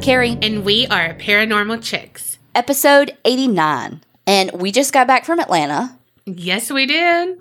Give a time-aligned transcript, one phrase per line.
[0.00, 0.12] Donna.
[0.12, 0.44] And I'm Kerri.
[0.44, 2.38] And we are Paranormal Chicks.
[2.54, 4.02] Episode 89.
[4.26, 5.98] And we just got back from Atlanta.
[6.26, 7.38] Yes, we did.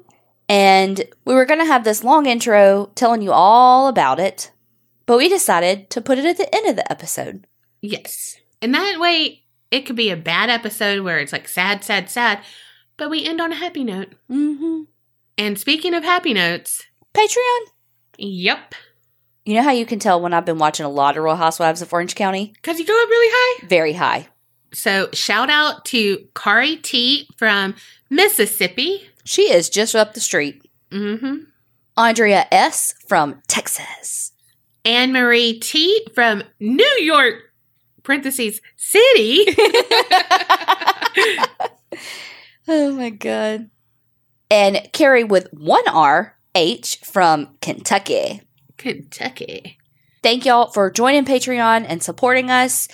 [0.48, 4.52] And we were going to have this long intro telling you all about it.
[5.06, 7.46] But we decided to put it at the end of the episode.
[7.82, 8.38] Yes.
[8.62, 12.42] And that way, it could be a bad episode where it's like sad, sad, sad.
[12.98, 14.14] But we end on a happy note.
[14.30, 14.84] Mm-hmm.
[15.38, 16.84] And speaking of happy notes,
[17.14, 17.60] Patreon.
[18.18, 18.76] Yep.
[19.50, 21.82] You know how you can tell when I've been watching a lot of Real Housewives
[21.82, 22.54] of Orange County?
[22.54, 23.66] Because you go up really high.
[23.66, 24.28] Very high.
[24.76, 27.74] So shout out to Kari T from
[28.12, 29.10] Mississippi.
[29.24, 30.62] She is just up the street.
[30.92, 31.46] Mm-hmm.
[31.98, 32.94] Andrea S.
[33.08, 34.34] from Texas.
[34.86, 37.38] Anne Marie T from New York,
[38.04, 39.46] parentheses, city.
[42.68, 43.72] oh my God.
[44.52, 48.44] And Carrie with one R, H from Kentucky.
[48.80, 49.78] Kentucky.
[50.24, 52.88] Thank y'all for joining Patreon and supporting us.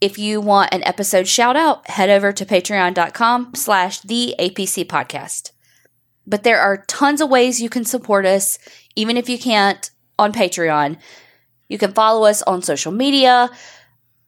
[0.00, 5.50] If you want an episode shout out, head over to patreon.com slash the APC podcast.
[6.26, 8.58] But there are tons of ways you can support us,
[8.94, 10.98] even if you can't on Patreon.
[11.68, 13.50] You can follow us on social media,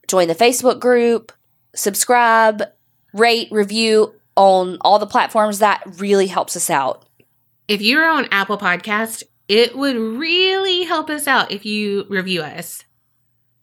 [0.07, 1.31] join the Facebook group,
[1.75, 2.63] subscribe,
[3.13, 5.59] rate, review on all the platforms.
[5.59, 7.05] That really helps us out.
[7.67, 12.85] If you're on Apple Podcast, it would really help us out if you review us.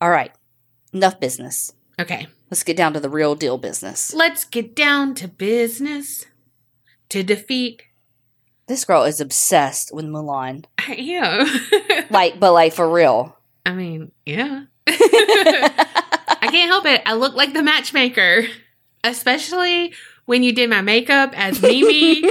[0.01, 0.33] All right,
[0.93, 1.73] enough business.
[1.99, 2.27] Okay.
[2.51, 4.13] Let's get down to the real deal business.
[4.13, 6.27] Let's get down to business.
[7.11, 7.85] To defeat.
[8.67, 10.65] This girl is obsessed with Mulan.
[10.77, 12.05] I am.
[12.11, 13.37] like, but like for real.
[13.65, 14.65] I mean, yeah.
[14.89, 17.03] I can't help it.
[17.07, 18.47] I look like the matchmaker,
[19.05, 19.95] especially
[20.27, 22.31] when you did my makeup as Mimi.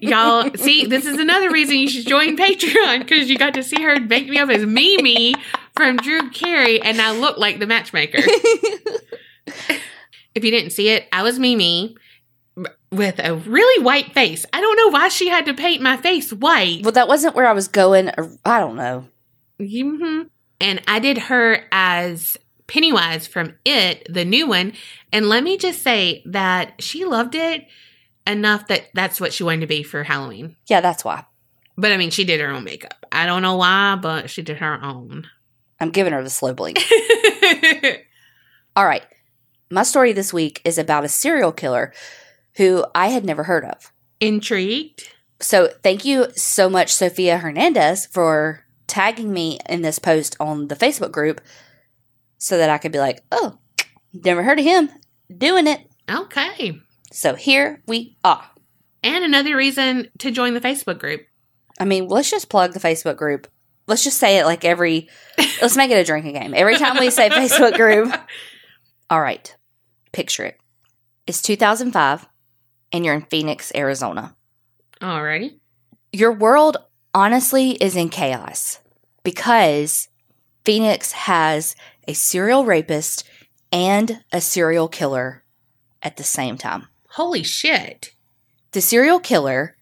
[0.00, 3.82] Y'all, see, this is another reason you should join Patreon because you got to see
[3.82, 5.34] her make me up as Mimi
[5.74, 8.18] from Drew Carey, and I look like the matchmaker.
[10.34, 11.96] if you didn't see it, I was Mimi
[12.90, 14.46] with a really white face.
[14.52, 16.82] I don't know why she had to paint my face white.
[16.82, 18.10] Well, that wasn't where I was going.
[18.16, 19.08] Or, I don't know.
[19.60, 20.28] Mm-hmm.
[20.60, 24.72] And I did her as Pennywise from It, the new one.
[25.12, 27.66] And let me just say that she loved it
[28.26, 30.56] enough that that's what she wanted to be for Halloween.
[30.66, 31.24] Yeah, that's why.
[31.76, 33.06] But I mean, she did her own makeup.
[33.12, 35.28] I don't know why, but she did her own.
[35.78, 36.78] I'm giving her the slow blink.
[38.76, 39.04] All right.
[39.70, 41.92] My story this week is about a serial killer
[42.56, 43.92] who I had never heard of.
[44.20, 45.12] Intrigued?
[45.40, 50.76] So, thank you so much, Sophia Hernandez, for tagging me in this post on the
[50.76, 51.42] Facebook group
[52.38, 53.58] so that I could be like, oh,
[54.12, 54.90] never heard of him
[55.36, 55.80] doing it.
[56.10, 56.78] Okay.
[57.12, 58.48] So here we are.
[59.02, 61.26] And another reason to join the Facebook group.
[61.78, 63.46] I mean, let's just plug the Facebook group.
[63.86, 65.08] Let's just say it like every,
[65.38, 66.54] let's make it a drinking game.
[66.54, 68.12] Every time we say Facebook group.
[69.10, 69.54] All right.
[70.12, 70.58] Picture it.
[71.26, 72.26] It's 2005
[72.92, 74.34] and you're in Phoenix, Arizona.
[75.00, 75.58] Alrighty.
[76.12, 76.78] Your world
[77.14, 78.80] honestly is in chaos
[79.22, 80.08] because
[80.64, 83.24] Phoenix has a serial rapist
[83.72, 85.44] and a serial killer
[86.02, 86.86] at the same time.
[87.10, 88.12] Holy shit.
[88.72, 89.76] The serial killer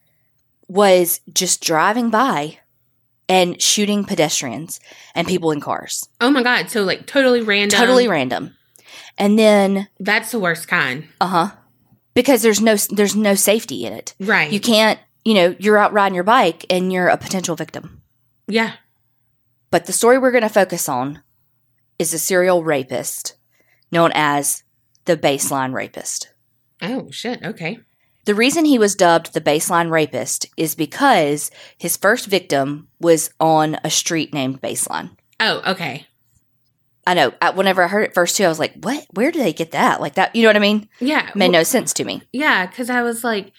[0.69, 2.59] was just driving by
[3.29, 4.81] and shooting pedestrians
[5.15, 6.09] and people in cars.
[6.21, 7.79] Oh my god, so like totally random.
[7.79, 8.55] Totally random.
[9.19, 11.09] And then That's the worst kind.
[11.21, 11.51] uh-huh.
[12.15, 14.15] Because there's no there's no safety in it.
[14.21, 14.53] Right.
[14.53, 18.03] You can't, you know, you're out riding your bike and you're a potential victim.
[18.47, 18.75] yeah.
[19.71, 21.21] But the story we're going to focus on
[21.99, 23.37] is a serial rapist
[23.91, 24.63] known as
[25.05, 26.33] the baseline rapist.
[26.83, 27.43] Oh shit.
[27.43, 27.79] Okay.
[28.25, 33.77] The reason he was dubbed the baseline rapist is because his first victim was on
[33.85, 35.11] a street named Baseline.
[35.39, 36.07] Oh, okay.
[37.07, 37.35] I know.
[37.43, 39.07] I, whenever I heard it first too, I was like, "What?
[39.13, 40.01] Where do they get that?
[40.01, 40.35] Like that?
[40.35, 41.31] You know what I mean?" Yeah.
[41.35, 42.23] Made well- no sense to me.
[42.33, 43.53] Yeah, because I was like,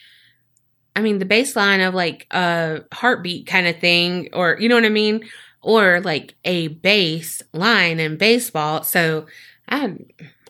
[0.95, 4.85] I mean, the baseline of like a heartbeat kind of thing, or you know what
[4.85, 5.27] I mean,
[5.65, 8.83] or like a base line in baseball.
[8.83, 9.25] So
[9.67, 9.95] I,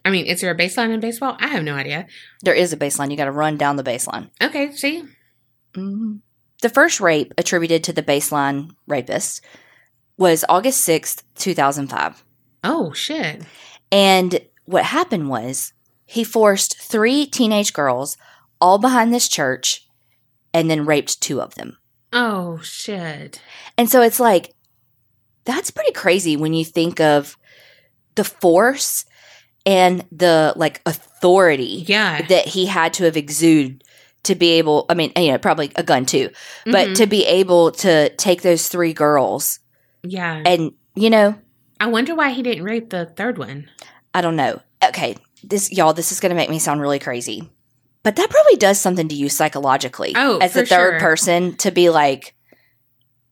[0.03, 1.37] I mean, is there a baseline in baseball?
[1.39, 2.05] I have no idea.
[2.43, 3.09] There is a baseline.
[3.11, 4.29] You got to run down the baseline.
[4.41, 5.03] Okay, see,
[5.73, 6.19] Mhm.
[6.61, 9.41] The first rape attributed to the baseline rapist
[10.17, 12.23] was August sixth, two thousand five.
[12.63, 13.43] oh shit,
[13.91, 15.73] And what happened was
[16.05, 18.17] he forced three teenage girls
[18.59, 19.85] all behind this church
[20.53, 21.77] and then raped two of them.
[22.13, 23.41] oh shit,
[23.77, 24.53] And so it's like,
[25.45, 27.37] that's pretty crazy when you think of
[28.15, 29.05] the force
[29.65, 33.83] and the like authority yeah, that he had to have exuded
[34.23, 36.29] to be able, I mean, you know, probably a gun too,
[36.65, 36.95] but Mhm.
[36.95, 39.59] to be able to take those three girls
[40.03, 41.35] yeah, and, you know,
[41.79, 43.69] I wonder why he didn't rape the third one.
[44.13, 44.61] I don't know.
[44.83, 47.49] Okay, this y'all, this is going to make me sound really crazy,
[48.03, 50.13] but that probably does something to you psychologically.
[50.15, 50.99] Oh, as the for third sure.
[50.99, 52.35] person to be like,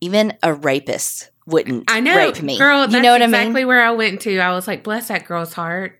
[0.00, 2.58] even a rapist wouldn't I know, rape me.
[2.58, 2.80] girl.
[2.82, 3.66] That's you know what exactly I mean?
[3.66, 4.38] where I went to.
[4.38, 5.98] I was like, bless that girl's heart,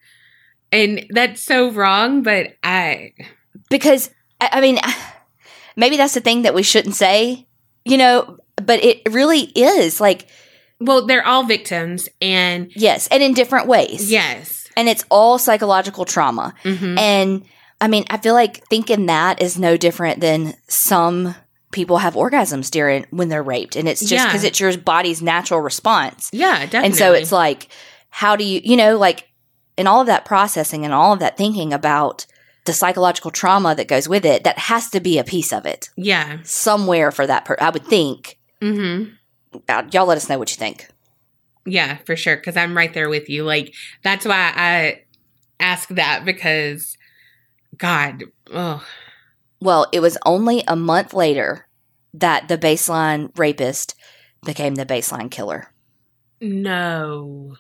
[0.73, 2.23] and that's so wrong.
[2.23, 3.13] But I,
[3.71, 4.11] Because
[4.41, 4.79] I mean,
[5.77, 7.47] maybe that's the thing that we shouldn't say.
[7.85, 10.27] You know, but it really is like
[10.81, 14.11] well, they're all victims, and yes, and in different ways.
[14.11, 16.55] yes, and it's all psychological trauma.
[16.63, 17.45] hmm And
[17.81, 21.35] I mean, I feel like thinking that is no different than some
[21.75, 24.27] people have orgasms during when they're raped, and it's just Yeah.
[24.27, 26.31] because it's your body's natural response.
[26.33, 26.87] yeah, definitely.
[26.87, 27.69] And so it's like,
[28.09, 29.29] how do you, you know, like,
[29.77, 32.27] in all of that processing and all of that thinking about
[32.65, 35.91] the psychological trauma that goes with it, that has to be a piece of it
[35.97, 37.45] yeah, somewhere for that.
[37.45, 38.39] Per- I would think.
[38.63, 39.05] hmm
[39.69, 40.89] Uh, y'all let us know what you think.
[41.67, 42.37] yeah, for sure.
[42.37, 43.43] Because I'm right there with you.
[43.45, 45.03] Like that's why I
[45.61, 46.97] ask that because,
[47.77, 48.85] God, oh,
[49.61, 51.64] Well, it was only a month later
[52.15, 53.95] that the baseline rapist
[54.45, 55.69] became the baseline killer.
[56.41, 57.57] no,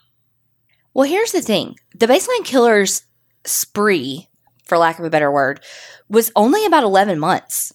[0.92, 3.02] Well, here's the thing the baseline killer's
[3.44, 4.28] spree,
[4.66, 5.60] for lack of a better word,
[6.08, 7.72] was only about 11 months.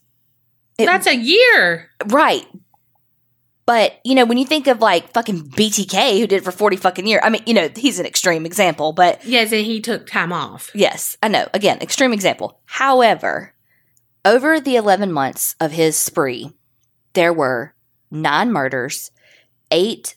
[0.78, 1.90] It- that's a year.
[2.08, 2.46] right.
[3.66, 6.76] But, you know, when you think of like fucking BTK who did it for 40
[6.78, 10.08] fucking years, I mean, you know, he's an extreme example, but Yes, and he took
[10.08, 10.72] time off.
[10.74, 11.48] yes, I know.
[11.54, 12.62] Again, extreme example.
[12.66, 13.54] However,
[14.26, 16.52] over the 11 months of his spree,
[17.14, 17.74] there were
[18.12, 19.12] nine murders,
[19.72, 20.16] eight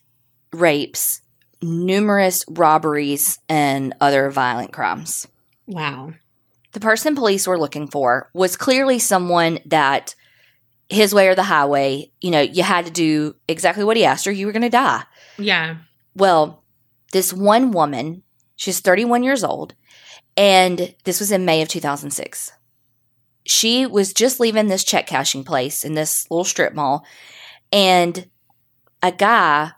[0.53, 1.23] rapes,
[1.61, 5.27] numerous robberies, and other violent crimes.
[5.67, 6.13] Wow.
[6.73, 10.15] The person police were looking for was clearly someone that
[10.89, 14.27] his way or the highway, you know, you had to do exactly what he asked
[14.27, 15.03] or you were going to die.
[15.39, 15.77] Yeah.
[16.15, 16.63] Well,
[17.13, 18.23] this one woman,
[18.57, 19.75] she's 31 years old,
[20.37, 22.53] and this was in May of 2006.
[23.45, 27.05] She was just leaving this check cashing place in this little strip mall,
[27.73, 28.29] and
[29.03, 29.73] a guy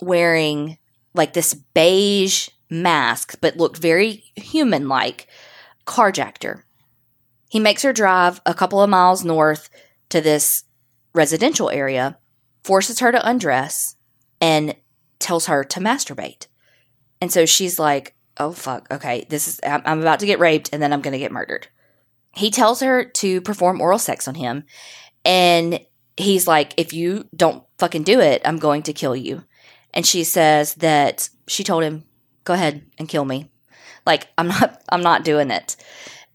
[0.00, 0.78] wearing
[1.14, 5.28] like this beige mask, but looked very human like,
[5.86, 6.64] carjacked her.
[7.48, 9.68] He makes her drive a couple of miles north
[10.08, 10.64] to this
[11.14, 12.18] residential area,
[12.64, 13.96] forces her to undress,
[14.40, 14.74] and
[15.18, 16.46] tells her to masturbate.
[17.20, 20.82] And so she's like, oh, fuck, okay, this is, I'm, about to get raped and
[20.82, 21.68] then I'm going to get murdered.
[22.34, 24.64] He tells her to perform oral sex on him.
[25.24, 25.80] And
[26.16, 29.44] he's like, if you don't fucking do it, I'm going to kill you.
[29.94, 32.04] And she says that she told him,
[32.44, 33.50] go ahead and kill me.
[34.06, 35.76] Like, I'm not, I'm not doing it.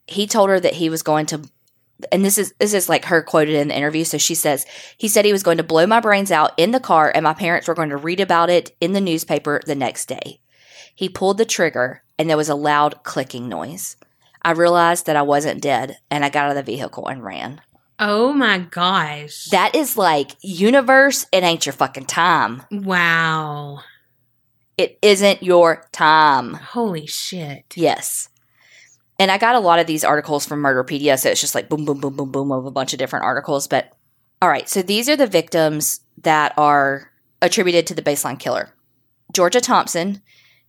[0.06, 1.42] He told her that he was going to
[2.12, 4.04] and this is this is like her quoted in the interview.
[4.04, 4.66] So she says
[4.98, 7.34] he said he was going to blow my brains out in the car, and my
[7.34, 10.40] parents were going to read about it in the newspaper the next day.
[10.94, 13.98] He pulled the trigger, and there was a loud clicking noise.
[14.48, 17.60] I realized that I wasn't dead, and I got out of the vehicle and ran.
[18.00, 19.48] Oh my gosh.
[19.48, 21.26] That is like universe.
[21.34, 22.64] It ain't your fucking time.
[22.72, 23.80] wow.
[24.78, 26.54] It isn't your time.
[26.54, 27.66] Holy shit.
[27.76, 28.30] Yes.
[29.20, 31.84] And I got a lot of these articles from Murderpedia, so it's just like boom,
[31.84, 33.68] boom, boom, boom, boom of a bunch of different articles.
[33.68, 33.92] But
[34.42, 38.74] all right, so these are the victims that are attributed to the baseline killer.
[39.34, 40.22] Georgia Thompson,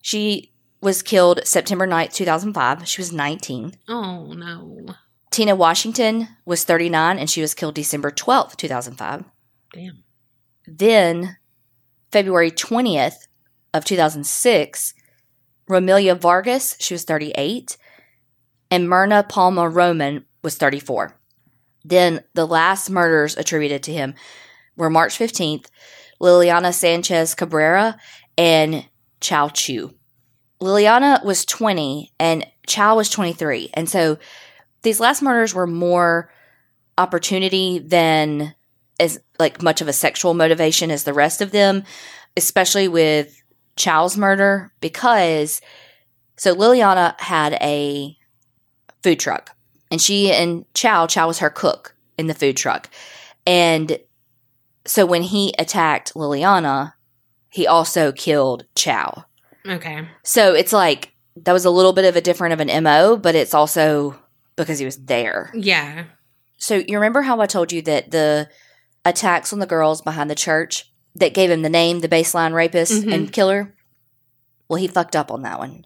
[0.03, 0.51] she
[0.81, 2.89] was killed September 9th, 2005.
[2.89, 3.73] She was 19.
[3.89, 4.87] Oh no.
[5.31, 9.25] Tina Washington was 39 and she was killed December 12th, 2005.
[9.73, 10.05] Damn.
[10.67, 11.37] Then,
[12.11, 13.27] February 20th
[13.75, 14.95] of 2006,
[15.69, 17.77] Romelia Vargas, she was 38,
[18.71, 21.15] and Myrna Palma Roman was 34.
[21.85, 24.15] Then the last murders attributed to him
[24.77, 25.67] were March 15th,
[26.21, 27.99] Liliana Sanchez Cabrera
[28.37, 28.87] and
[29.21, 29.95] Chow Chu.
[30.61, 33.71] Liliana was 20 and Chow was 23.
[33.75, 34.19] And so
[34.83, 36.31] these last murders were more
[36.97, 38.55] opportunity than
[38.99, 41.85] as like much of a sexual motivation as the rest of them,
[42.37, 43.43] especially with
[43.77, 45.61] Chow's murder because
[46.37, 48.17] so Liliana had a
[49.03, 49.57] food truck
[49.91, 52.91] and she and Chow, Chow was her cook in the food truck.
[53.47, 53.99] And
[54.85, 56.95] so when he attacked Liliana,
[57.51, 59.25] he also killed Chow.
[59.69, 60.09] Okay.
[60.25, 63.35] So it's like that was a little bit of a different of an MO, but
[63.35, 64.19] it's also
[64.57, 65.51] because he was there.
[65.55, 66.05] Yeah.
[66.57, 68.49] So you remember how I told you that the
[69.05, 73.05] attacks on the girls behind the church that gave him the name, the baseline rapist
[73.05, 73.13] Mhm.
[73.15, 73.75] and killer?
[74.69, 75.85] Well, he fucked up on that one.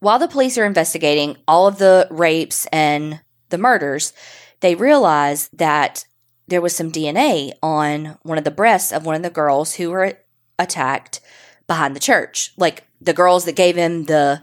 [0.00, 4.12] While the police are investigating all of the rapes and the murders,
[4.60, 6.04] they realize that
[6.46, 9.90] there was some DNA on one of the breasts of one of the girls who
[9.90, 10.18] were
[10.58, 11.20] attacked
[11.66, 14.42] behind the church, like the girls that gave him the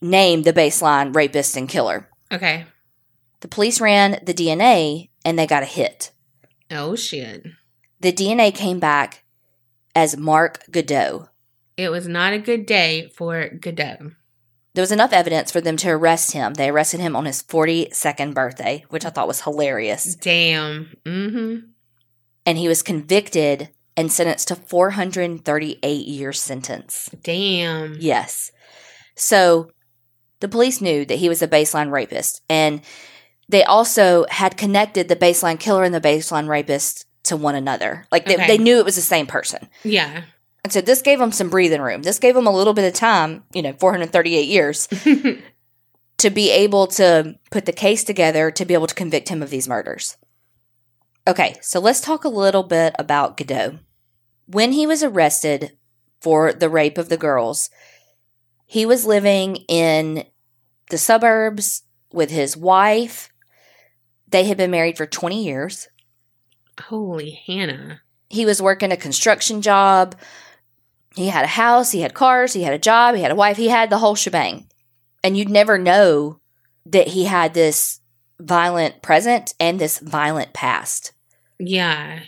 [0.00, 2.08] name, the baseline rapist and killer.
[2.32, 2.66] Okay.
[3.40, 6.12] The police ran the DNA and they got a hit.
[6.70, 7.46] Oh shit.
[8.00, 9.24] The DNA came back
[9.94, 11.28] as Mark Goudeau.
[11.76, 14.14] It was not a good day for Goudeau.
[14.74, 16.54] There was enough evidence for them to arrest him.
[16.54, 20.16] They arrested him on his 42nd birthday, which I thought was hilarious.
[20.16, 20.96] Damn.
[21.04, 21.66] Mm-hmm.
[22.44, 27.10] And he was convicted and sentenced to 438 year sentence.
[27.22, 27.96] Damn.
[28.00, 28.50] Yes.
[29.16, 29.70] So
[30.40, 32.80] the police knew that he was a baseline rapist and
[33.48, 38.06] they also had connected the baseline killer and the baseline rapist to one another.
[38.10, 38.46] Like they, Okay.
[38.46, 39.68] they knew it was the same person.
[39.84, 40.24] Yeah.
[40.64, 42.02] And so this gave them some breathing room.
[42.02, 44.88] This gave them a little bit of time, you know, 438 years
[46.18, 49.50] to be able to put the case together to be able to convict him of
[49.50, 50.16] these murders.
[51.26, 53.78] Okay, so let's talk a little bit about Goudeau.
[54.46, 55.76] When he was arrested
[56.20, 57.70] for the rape of the girls,
[58.66, 60.24] he was living in
[60.90, 63.30] the suburbs with his wife.
[64.28, 65.88] They had been married for 20 years.
[66.78, 68.02] Holy Hannah.
[68.28, 70.16] He was working a construction job.
[71.14, 73.56] He had a house, he had cars, he had a job, he had a wife,
[73.56, 74.68] he had the whole shebang.
[75.22, 76.40] And you'd never know
[76.84, 78.00] that he had this
[78.40, 81.12] violent present and this violent past.
[81.58, 82.20] Yeah.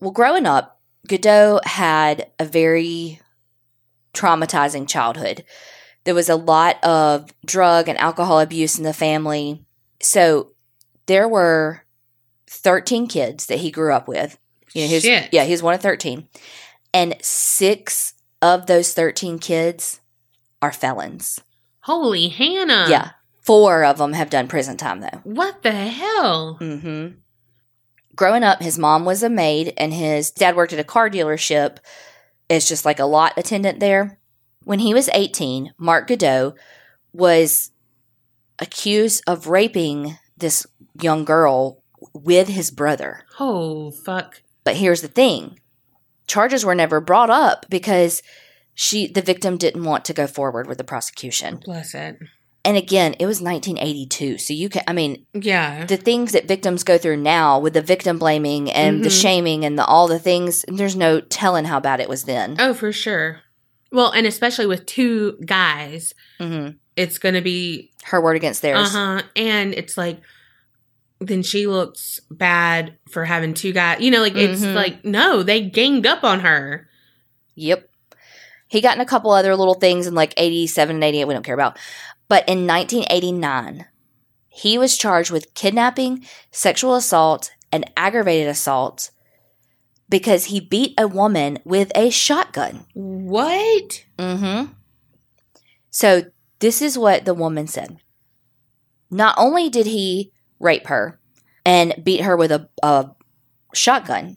[0.00, 3.20] Well, growing up, Goudeau had a very
[4.14, 5.44] traumatizing childhood.
[6.04, 9.64] There was a lot of drug and alcohol abuse in the family.
[10.00, 10.52] So
[11.06, 11.82] there were
[12.48, 14.38] 13 kids that he grew up with.
[14.72, 15.30] You know, he was, Shit.
[15.32, 16.28] yeah, he was one of 13.
[16.94, 20.00] And six of those 13 kids
[20.62, 21.40] are felons.
[21.80, 22.86] Holy Hannah.
[22.88, 23.10] yeah.
[23.46, 25.20] Four of them have done prison time, though.
[25.22, 26.58] What the hell?
[26.60, 27.06] Mm hmm.
[28.16, 31.78] Growing up, his mom was a maid and his dad worked at a car dealership
[32.48, 34.18] It's just like a lot attendant there.
[34.64, 36.56] When he was 18, Mark Goudeau
[37.12, 37.70] was
[38.58, 40.66] accused of raping this
[41.00, 43.24] young girl with his brother.
[43.38, 44.42] Oh, fuck.
[44.64, 45.60] But here's the thing
[46.26, 48.22] charges were never brought up because
[48.74, 51.60] she the victim didn't want to go forward with the prosecution.
[51.64, 52.18] Bless it.
[52.66, 55.86] And again, it was 1982, so you can I mean, Yeah.
[55.86, 59.22] the things that victims go through now with the victim blaming and the Mhm.
[59.22, 62.56] shaming and the, all the things, there's no telling how bad it was then.
[62.58, 63.40] Oh, for sure.
[63.92, 68.88] Well, and especially with two guys, hmm it's going to be Her word against theirs.
[68.94, 69.22] uh huh.
[69.36, 70.18] And it's like,
[71.20, 74.00] then she looks bad for having two guys.
[74.00, 74.74] You know, like it's Mhm.
[74.74, 76.88] like no, they ganged up on her.
[77.54, 77.88] Yep.
[78.68, 81.44] He got in a couple other little things in like 87 and 88, we don't
[81.44, 81.78] care about.
[82.28, 83.86] But in 1989,
[84.48, 89.10] he was charged with kidnapping, sexual assault, and aggravated assault
[90.08, 92.86] because he beat a woman with a shotgun.
[92.94, 94.04] What?
[94.18, 94.72] Mm-hmm.
[95.90, 96.22] So
[96.60, 97.98] this is what the woman said.
[99.10, 101.20] Not only did he rape her
[101.64, 103.10] and beat her with a, a
[103.74, 104.36] shotgun,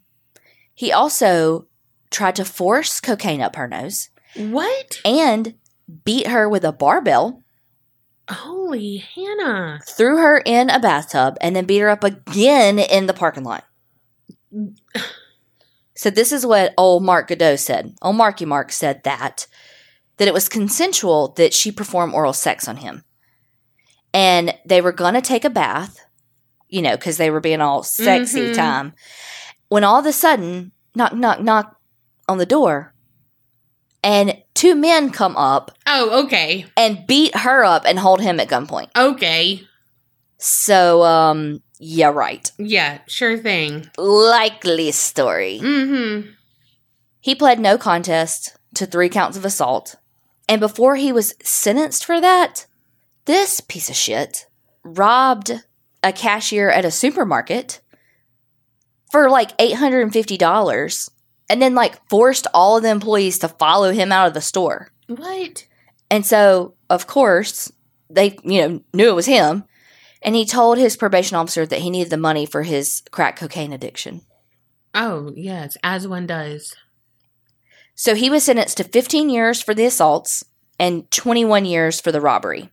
[0.73, 1.67] he also
[2.11, 4.99] tried to force cocaine up her nose What?
[5.05, 5.55] and
[6.03, 7.43] beat her with a barbell,
[8.29, 9.79] Holy Hannah!
[9.87, 13.65] threw her in a bathtub, and then beat her up again in the parking lot.
[15.95, 17.95] So this is what old Mark Goudeau said.
[18.01, 19.47] Old Marky Mark said that
[20.17, 23.03] that it was consensual that she perform oral sex on him,
[24.13, 25.97] and they were gonna take a bath,
[26.67, 28.53] you know, because they were being all sexy Mhm.
[28.55, 28.93] time.
[29.69, 31.77] When all of a sudden, knock, knock, knock
[32.27, 32.93] on the door,
[34.03, 38.49] and two men come up Oh, okay, and beat her up and hold him at
[38.49, 38.89] gunpoint.
[38.95, 39.61] okay,
[40.37, 42.51] So, um, yeah, right.
[42.57, 43.89] yeah, sure thing.
[43.97, 45.59] Likely story.
[45.63, 46.29] Mm-hmm.
[47.21, 49.95] He pled no contest to three counts of assault.
[50.47, 52.65] And before he was sentenced for that,
[53.25, 54.45] this piece of shit
[54.83, 55.51] robbed
[56.01, 57.81] a cashier at a supermarket
[59.11, 61.09] for like $850
[61.49, 64.91] and then like forced all of the employees to follow him out of the store.
[65.07, 65.65] What?
[66.11, 67.71] And so, of course,
[68.09, 69.65] they, you know, knew it was him.
[70.21, 73.73] And he told his probation officer that he needed the money for his crack cocaine
[73.73, 74.21] addiction.
[74.93, 76.75] Oh, yes, as one does.
[77.95, 80.43] So he was sentenced to 15 years for the assaults
[80.79, 82.69] and 21 years for the robbery.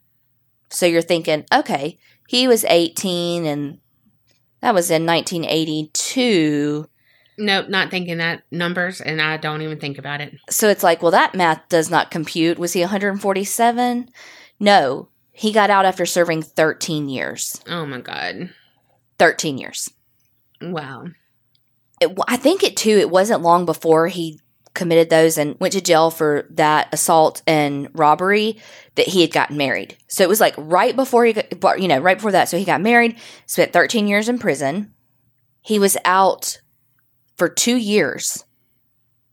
[0.71, 3.79] So you're thinking, okay, he was 18 and
[4.61, 6.89] that was in 1982.
[7.39, 10.35] Nope, not thinking that numbers, and I don't even think about it.
[10.49, 12.59] So it's like, well, that math does not compute.
[12.59, 14.09] Was he 147?
[14.59, 17.61] No, he got out after serving 13 years.
[17.67, 18.51] Oh my god!
[19.19, 19.91] 13 years.
[20.63, 21.09] Wow.
[22.01, 22.97] it, I think it too.
[22.97, 24.41] It wasn't long before he
[24.73, 28.59] committed those and went to jail for that assault and robbery
[28.95, 29.97] that he had gotten married.
[30.07, 32.49] So it was like right before he got, you know, right before that.
[32.49, 33.17] So he got married,
[33.47, 34.93] spent 13 years in prison.
[35.63, 36.61] He was out
[37.37, 38.45] for two years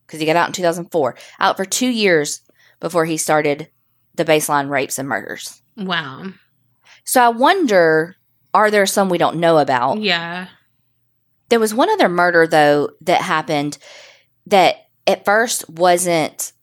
[0.05, 2.41] because he got out in 2004, out for two years
[2.79, 3.69] before he started
[4.15, 5.62] the baseline rapes and murders.
[5.75, 6.25] Wow.
[7.03, 8.15] So I wonder
[8.53, 10.00] are there some we don't know about?
[10.00, 10.48] Yeah.
[11.50, 13.77] There was one other murder, though, that happened
[14.48, 14.75] that
[15.07, 16.53] at first wasn't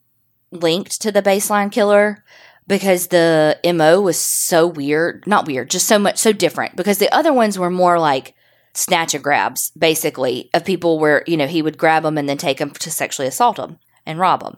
[0.53, 2.25] linked to the baseline killer
[2.67, 5.27] because the MO was so weird.
[5.27, 6.77] Not weird, just so much, so different.
[6.77, 8.35] Because the other ones were more like
[8.75, 12.39] snatch and grabs, basically, of people where, you know, he would grab them and then
[12.39, 14.57] take them to sexually assault them and rob them.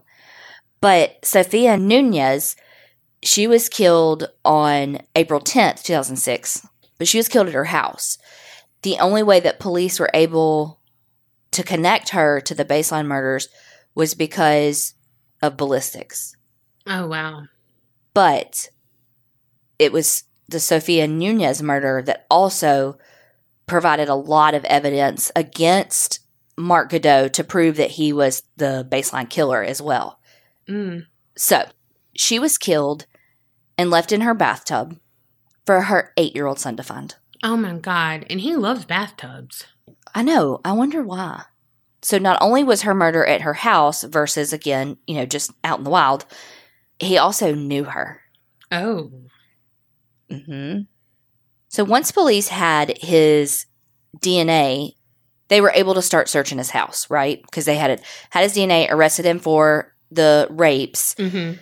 [0.80, 2.56] But Sophia Nunez,
[3.22, 6.66] she was killed on April 10th, 2006
[7.02, 8.16] but she was killed at her house.
[8.82, 10.80] The only way that police were able
[11.50, 13.48] to connect her to the baseline murders
[13.92, 14.94] was because
[15.42, 16.36] of ballistics.
[16.86, 17.42] Oh, wow.
[18.14, 18.68] But
[19.80, 22.98] it was the Sophia Nunez murder that also
[23.72, 26.20] provided a lot of evidence against
[26.58, 30.20] Mark Goudeau to prove that he was the baseline killer as well.
[30.68, 31.06] Mm.
[31.36, 31.64] So
[32.14, 33.06] she was killed
[33.78, 34.98] and left in her bathtub
[35.64, 37.14] for her eight year old son to find.
[37.42, 38.26] Oh my God.
[38.28, 39.64] And he loves bathtubs.
[40.14, 40.60] I know.
[40.64, 41.44] I wonder why.
[42.02, 45.78] So not only was her murder at her house versus again, you know, just out
[45.78, 46.26] in the wild,
[46.98, 48.20] he also knew her.
[48.70, 49.10] Oh.
[50.30, 50.80] hmm
[51.72, 53.64] So once police had his
[54.18, 54.92] DNA,
[55.48, 57.40] they were able to start searching his house, right?
[57.42, 61.58] Because they had it had his DNA, arrested him for the rapes, Mm-hmm.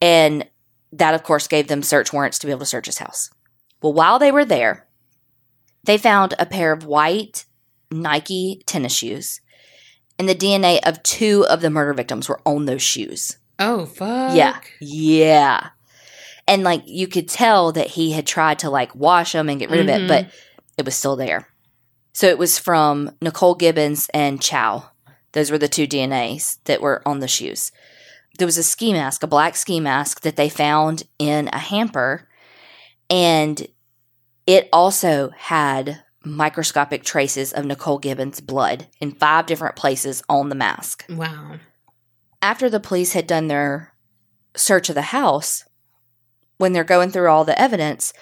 [0.00, 0.48] and
[0.92, 3.28] that, of course, gave them search warrants to be able to search his house.
[3.82, 4.86] Well, while they were there,
[5.82, 7.44] they found a pair of white
[7.90, 9.40] Nike tennis shoes,
[10.18, 13.36] and the DNA of two of the murder victims were on those shoes.
[13.58, 14.34] Oh, fuck.
[14.34, 14.58] Yeah.
[14.80, 15.68] Yeah.
[16.46, 19.70] And like you could tell that he had tried to like wash them and get
[19.70, 20.36] rid of it, but mm-hmm.
[20.78, 21.48] it was still there.
[22.12, 24.90] So it was from Nicole Gibbons and Chow.
[25.32, 27.72] Those were the two DNAs that were on the shoes.
[28.38, 32.28] There was a ski mask, a black ski mask that they found in a hamper,
[33.10, 33.66] and
[34.46, 40.54] it also had microscopic traces of Nicole Gibbons' blood in five different places on the
[40.54, 41.58] mask Wow.
[42.40, 43.92] after the police had done their
[44.56, 45.64] search of the house,
[46.58, 48.12] when they're going through all the evidence,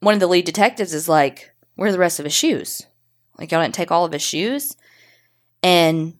[0.00, 2.82] one of the lead detectives is like, Where are the rest of his shoes?
[3.38, 4.76] Like, y'all didn't take all of his shoes?
[5.62, 6.14] And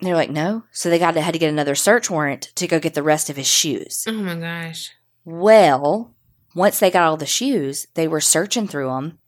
[0.00, 0.64] they're like, No.
[0.72, 3.30] So they got to, had to get another search warrant to go get the rest
[3.30, 4.04] of his shoes.
[4.06, 4.90] Oh my gosh.
[5.24, 6.14] Well,
[6.54, 9.18] once they got all the shoes, they were searching through them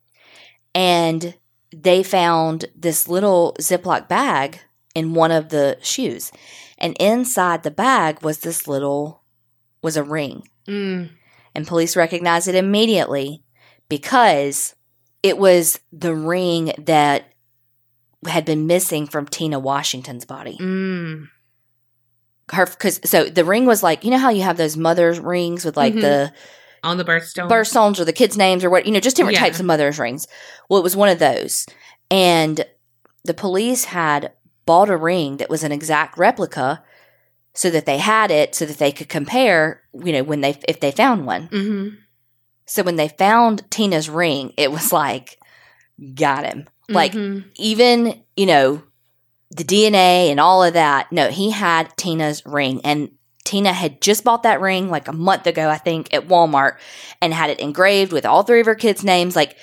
[0.74, 1.34] and
[1.74, 4.60] they found this little Ziploc bag
[4.94, 6.32] in one of the shoes.
[6.78, 9.22] And inside the bag was this little,
[9.82, 10.48] was a ring.
[10.68, 11.10] Mm.
[11.54, 13.42] And police recognized it immediately
[13.88, 14.74] because
[15.22, 17.24] it was the ring that
[18.26, 21.28] had been missing from Tina Washington's body Mm.
[22.52, 25.64] her because so the ring was like you know how you have those mother's rings
[25.64, 26.00] with like Mhm.
[26.02, 26.32] the
[26.82, 27.48] On the birthstone.
[27.48, 29.44] birthstones or the kids' names or what you know just different Yeah.
[29.44, 30.26] types of mother's rings.
[30.68, 31.66] Well, it was one of those,
[32.10, 32.64] and
[33.24, 34.32] the police had
[34.66, 36.82] bought a ring that was an exact replica,
[37.54, 39.82] so that they had it so that they could compare.
[39.92, 41.46] You know when they if they found one.
[41.46, 41.88] hmm
[42.66, 45.38] So when they found Tina's ring, it was like
[46.14, 46.68] got him.
[46.88, 47.44] Like Mhm.
[47.56, 48.82] even you know
[49.50, 51.10] the DNA and all of that.
[51.12, 53.10] No, he had Tina's ring, and
[53.44, 56.76] Tina had just bought that ring like a month ago, I think, at Walmart,
[57.20, 59.34] and had it engraved with all three of her kids' names.
[59.34, 59.56] Like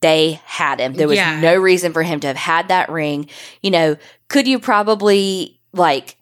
[0.00, 0.92] they had him.
[0.94, 1.40] There was Yeah.
[1.40, 3.28] no reason for him to have had that ring.
[3.62, 3.96] You know,
[4.28, 6.16] could you probably like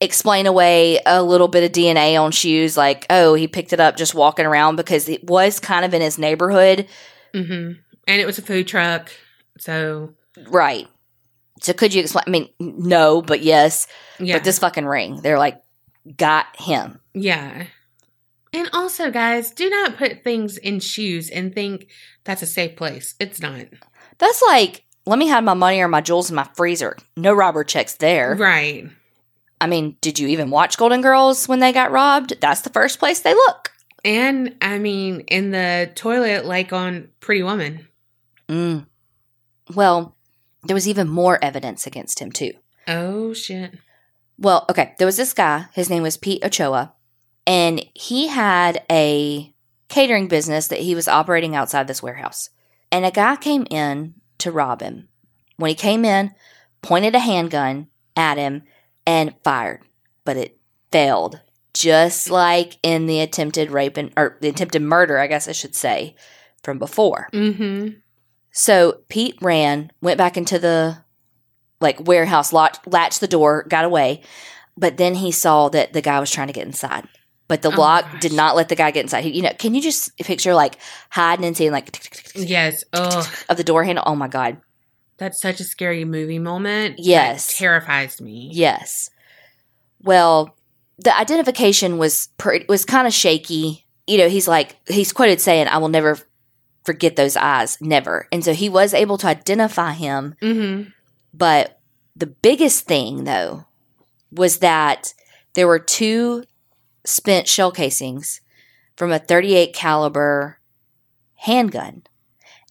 [0.00, 2.76] explain away a little bit of DNA on shoes?
[2.76, 6.00] Like, oh, he picked it up just walking around because it was kind of in
[6.02, 6.86] his neighborhood.
[7.32, 7.72] hmm
[8.06, 9.10] And it was a food truck.
[9.58, 10.14] So,
[10.48, 10.86] Right.
[11.60, 12.24] So could you explain?
[12.26, 13.88] I mean, no, but yes.
[14.20, 14.36] yeah.
[14.36, 15.60] But this fucking ring, they're like,
[16.16, 17.00] got him.
[17.14, 17.66] Yeah.
[18.52, 21.88] And also, guys, do not put things in shoes and think
[22.24, 23.14] that's a safe place.
[23.18, 23.66] It's not.
[24.18, 26.96] That's like, let me hide my money or my jewels in my freezer.
[27.16, 28.36] No robber checks there.
[28.36, 28.88] Right.
[29.60, 32.40] I mean, did you even watch Golden Girls when they got robbed?
[32.40, 33.72] That's the first place they look.
[34.04, 37.88] And I mean, in the toilet, like on Pretty Woman.
[38.48, 38.86] Mm.
[39.74, 40.16] Well,
[40.64, 42.52] there was even more evidence against him, too.
[42.86, 43.78] Oh, shit.
[44.38, 45.66] Well, okay, there was this guy.
[45.72, 46.94] His name was Pete Ochoa,
[47.46, 49.52] and he had a
[49.88, 52.50] catering business that he was operating outside this warehouse.
[52.92, 55.08] And a guy came in to rob him.
[55.56, 56.30] When he came in,
[56.82, 58.62] pointed a handgun at him
[59.08, 59.80] and fired,
[60.26, 60.58] but it
[60.92, 61.40] failed.
[61.74, 65.74] Just like in the attempted rape and or the attempted murder, I guess I should
[65.74, 66.14] say,
[66.62, 67.28] from before.
[67.32, 67.98] Mm-hmm.
[68.50, 70.98] So Pete ran, went back into the
[71.80, 74.22] like warehouse, locked, latched the door, got away.
[74.76, 77.06] But then he saw that the guy was trying to get inside.
[77.46, 78.20] But the Oh, lock gosh.
[78.20, 79.22] did not let the guy get inside.
[79.24, 80.76] He, you know, can you just picture like
[81.10, 81.88] hiding and seeing like
[82.34, 82.84] Yes.
[82.92, 84.04] Oh, of the door handle?
[84.06, 84.58] Oh my god,
[85.18, 86.96] that's such a scary movie moment.
[86.98, 87.56] Yes.
[87.58, 88.50] terrifies me.
[88.52, 89.10] yes.
[90.00, 90.56] Well,
[90.98, 93.84] the identification was pretty, was kind of shaky.
[94.06, 96.18] You know, he's like he's quoted saying, "I will never
[96.84, 100.90] forget those eyes, never." And so he was able to identify him Mm-hmm.
[101.34, 101.80] But
[102.16, 103.66] the biggest thing, though,
[104.32, 105.14] was that
[105.54, 106.44] there were two
[107.04, 108.40] spent shell casings
[108.96, 110.58] from a 38 caliber
[111.36, 112.02] handgun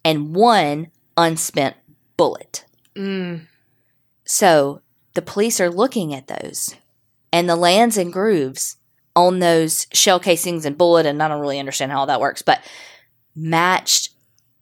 [0.04, 1.76] and one unspent
[2.18, 2.66] bullet.
[2.96, 3.48] Mm.
[4.26, 4.82] So
[5.14, 6.76] the police are looking at those,
[7.32, 8.78] and the lands and grooves
[9.16, 12.42] on those shell casings and bullet, and I don't really understand how all that works,
[12.42, 12.62] but
[13.36, 14.10] matched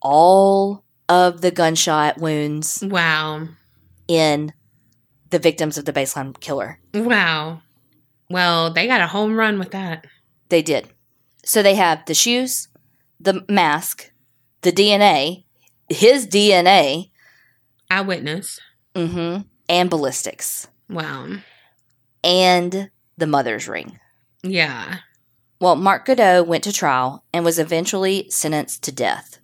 [0.01, 3.47] all of the gunshot wounds Wow.
[4.07, 4.53] in
[5.29, 6.79] the victims of the baseline killer.
[6.93, 7.61] Wow.
[8.29, 10.05] Well, they got a home run with that.
[10.49, 10.89] They did.
[11.43, 12.69] So they have the shoes,
[13.19, 14.11] the mask,
[14.61, 15.43] the DNA,
[15.89, 17.11] his DNA,
[17.89, 18.59] Eyewitness.
[18.95, 21.37] hmm and ballistics, Wow.
[22.23, 23.99] and the mother's ring.
[24.43, 24.97] Yeah.
[25.59, 29.39] Well, Mark Goudeau went to trial and was eventually sentenced to death.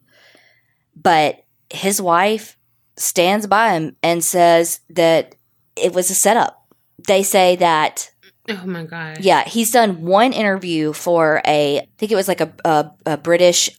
[0.96, 2.58] But his wife
[2.98, 5.34] stands by him and says that
[5.76, 6.68] it was a setup.
[7.08, 8.12] They say that
[8.50, 9.20] Oh my god.
[9.22, 13.18] Yeah, he's done one interview for a, I think it was like a, a, a
[13.18, 13.70] British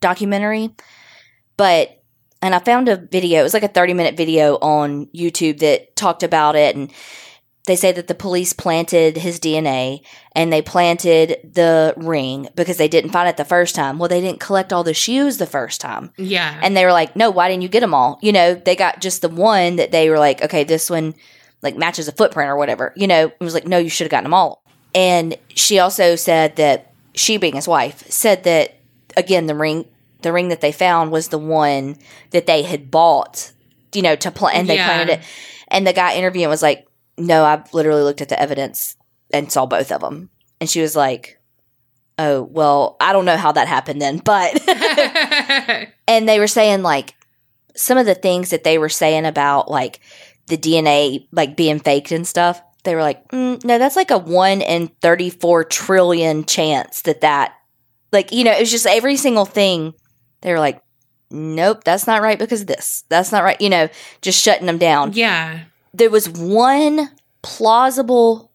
[0.00, 0.70] documentary,
[1.56, 2.01] but,
[2.42, 5.94] and I found a video, it was like a 30 minute video on YouTube that
[5.96, 6.74] talked about it.
[6.74, 6.92] And
[7.66, 10.02] they say that the police planted his DNA
[10.32, 13.98] and they planted the ring because they didn't find it the first time.
[13.98, 16.10] Well, they didn't collect all the shoes the first time.
[16.16, 16.58] Yeah.
[16.60, 18.18] And they were like, no, why didn't you get them all?
[18.20, 21.14] You know, they got just the one that they were like, okay, this one
[21.62, 22.92] like matches a footprint or whatever.
[22.96, 24.64] You know, it was like, no, you should have gotten them all.
[24.92, 28.74] And she also said that she, being his wife, said that
[29.16, 29.86] again, the ring,
[30.22, 31.96] the ring that they found was the one
[32.30, 33.52] that they had bought,
[33.94, 34.86] you know, to plan, and they Yeah.
[34.86, 35.20] planted it.
[35.68, 36.86] And the guy interviewing was like,
[37.18, 38.96] no, I've literally looked at the evidence
[39.32, 40.30] and saw both of them.
[40.60, 41.38] And she was like,
[42.18, 44.52] oh, well, I don't know how that happened then, but.
[46.08, 47.14] and they were saying like
[47.74, 50.00] some of the things that they were saying about like
[50.46, 52.60] the DNA like being faked and stuff.
[52.84, 57.20] They were like, mm, no, that's like a one in thirty four trillion chance that
[57.20, 57.54] that
[58.12, 59.94] like you know it was just every single thing.
[60.42, 60.82] They were like,
[61.30, 63.04] nope, that's not right because of this.
[63.08, 63.60] That's not right.
[63.60, 63.88] You know,
[64.20, 65.12] just shutting them down.
[65.14, 65.64] yeah.
[65.94, 67.10] There was one
[67.42, 68.50] plausible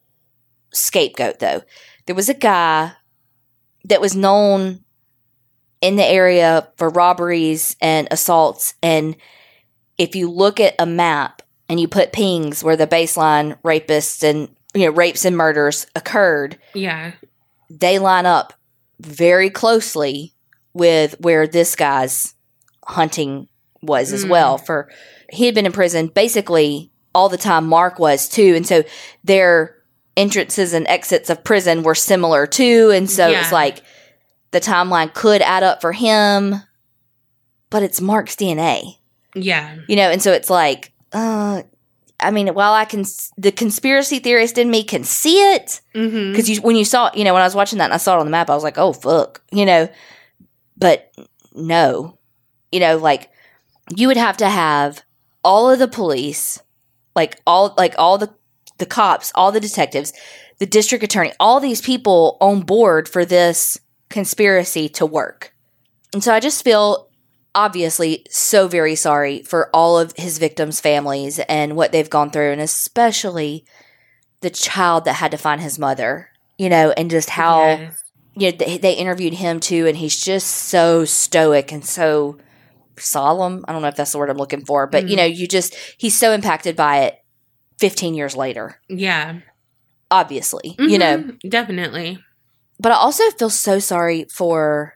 [0.74, 1.62] scapegoat, though.
[2.06, 2.94] There was a guy
[3.86, 4.84] that was known
[5.82, 8.74] in the area for robberies and assaults.
[8.82, 9.16] And
[9.98, 14.50] if you look at a map and you put pings where the baseline rapists and
[14.74, 17.12] you know rapes and murders occurred, Yeah.
[17.70, 18.54] they line up
[19.00, 20.34] very closely
[20.74, 22.34] with where this guy's
[22.86, 23.48] hunting
[23.82, 24.30] was as Mm.
[24.30, 24.90] well for
[25.32, 28.84] he had been in prison basically all the time mark was too and so
[29.24, 29.76] their
[30.16, 33.82] entrances and exits of prison were similar too and so it's like
[34.52, 36.56] the timeline could add up for him
[37.70, 38.98] but it's mark's dna
[39.36, 39.76] Yeah.
[39.88, 41.62] you know and so it's like uh
[42.20, 43.04] i mean while i can
[43.38, 46.32] the conspiracy theorist in me can see it Mm-hmm.
[46.32, 48.16] because you when you saw you know when I was watching that and I saw
[48.18, 49.90] it on the map, I was like, oh fuck, you know,
[50.78, 51.12] but
[51.54, 52.18] no,
[52.72, 53.30] you know, like
[53.96, 55.04] you would have to have
[55.44, 56.62] all of the police,
[57.16, 58.34] like all like all the
[58.78, 60.14] the cops, all the detectives,
[60.60, 63.78] the district attorney, all these people on board for this
[64.10, 65.54] conspiracy to work.
[66.14, 67.10] And so I just feel
[67.56, 72.52] obviously so very sorry for all of his victims' families and what they've gone through,
[72.52, 73.66] and especially
[74.42, 78.04] the child that had to find his mother, you know, and just how Yes.
[78.38, 82.38] You know they, they interviewed him too, and he's just so stoic and so
[82.98, 83.64] solemn.
[83.68, 85.18] I don't know if that's the word I'm looking for, but you Mhm.
[85.18, 87.16] know, you just he's so impacted by it.
[87.80, 89.40] Fifteen years later, Yeah.
[90.10, 91.32] obviously, you know.
[91.48, 92.20] Definitely.
[92.80, 94.96] but I also feel so sorry for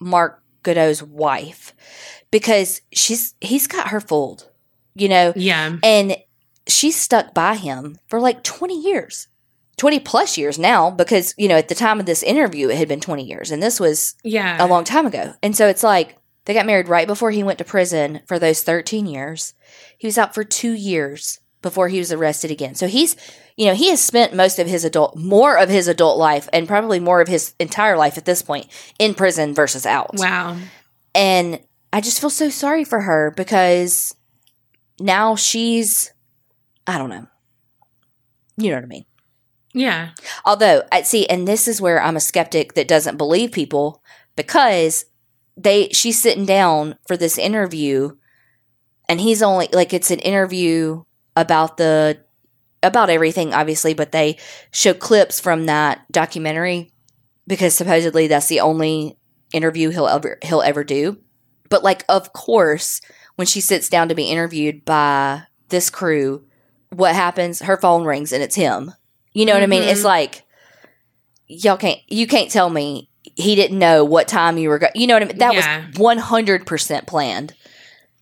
[0.00, 1.74] Mark Goudeau's wife
[2.30, 4.48] because she's he's got her fooled,
[4.94, 5.76] you know, Yeah.
[5.82, 6.16] and
[6.66, 9.28] she's stuck by him for like 20 years
[9.78, 12.88] 20 plus years now because you know at the time of this interview it had
[12.88, 14.62] been 20 years and this was Yeah.
[14.62, 17.58] a long time ago and so it's like they got married right before he went
[17.58, 19.54] to prison for those 13 years
[19.96, 22.76] he was out for two years before he was arrested again.
[22.76, 23.16] So he's,
[23.56, 26.68] you know, he has spent most of his adult, more of his adult life, and
[26.68, 28.68] probably more of his entire life at this point
[29.00, 30.10] in prison versus out.
[30.14, 30.56] Wow.
[31.16, 31.58] And
[31.92, 34.14] I just feel so sorry for her because
[35.00, 36.12] now she's,
[36.86, 37.26] I don't know.
[38.56, 39.04] You know what I mean?
[39.78, 40.10] Yeah.
[40.44, 44.02] Although, I see, and this is where I'm a skeptic that doesn't believe people
[44.34, 45.04] because
[45.56, 48.16] they she's sitting down for this interview
[49.08, 51.02] and he's only like it's an interview
[51.36, 52.18] about the
[52.82, 54.36] about everything obviously but they
[54.70, 56.92] show clips from that documentary
[57.48, 59.16] because supposedly that's the only
[59.52, 61.18] interview he'll ever he'll ever do.
[61.68, 63.00] But like of course
[63.36, 66.44] when she sits down to be interviewed by this crew
[66.90, 67.60] what happens?
[67.60, 68.92] Her phone rings and it's him
[69.38, 70.08] you know what i mean it's mm-hmm.
[70.08, 70.44] like
[71.46, 75.06] y'all can't you can't tell me he didn't know what time you were going you
[75.06, 75.86] know what i mean that Yeah.
[75.86, 77.54] was 100% planned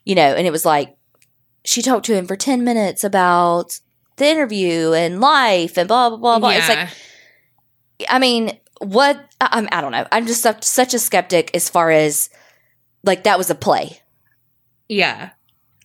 [0.05, 0.97] you know and it was like
[1.65, 3.81] she talked to him for 10 minutes about
[4.17, 6.89] the interview and life and blah blah blah blah it's like
[8.11, 9.17] I mean, what?
[9.41, 10.07] I, I'm- I don't know.
[10.13, 12.29] I'm just such, such a skeptic as far as
[13.05, 14.01] like that was a play.
[14.89, 15.31] yeah.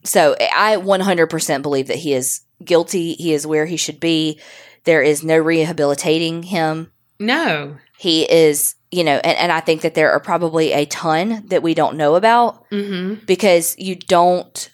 [0.04, 3.13] So I 100% believe that he is guilty.
[3.13, 4.39] He is where he should be.
[4.84, 6.91] There is no rehabilitating him.
[7.20, 7.78] No.
[7.98, 11.62] He is, you know, and, and I think that there are probably a ton that
[11.63, 13.26] we don't know about Mm-hmm.
[13.26, 14.70] because you don't,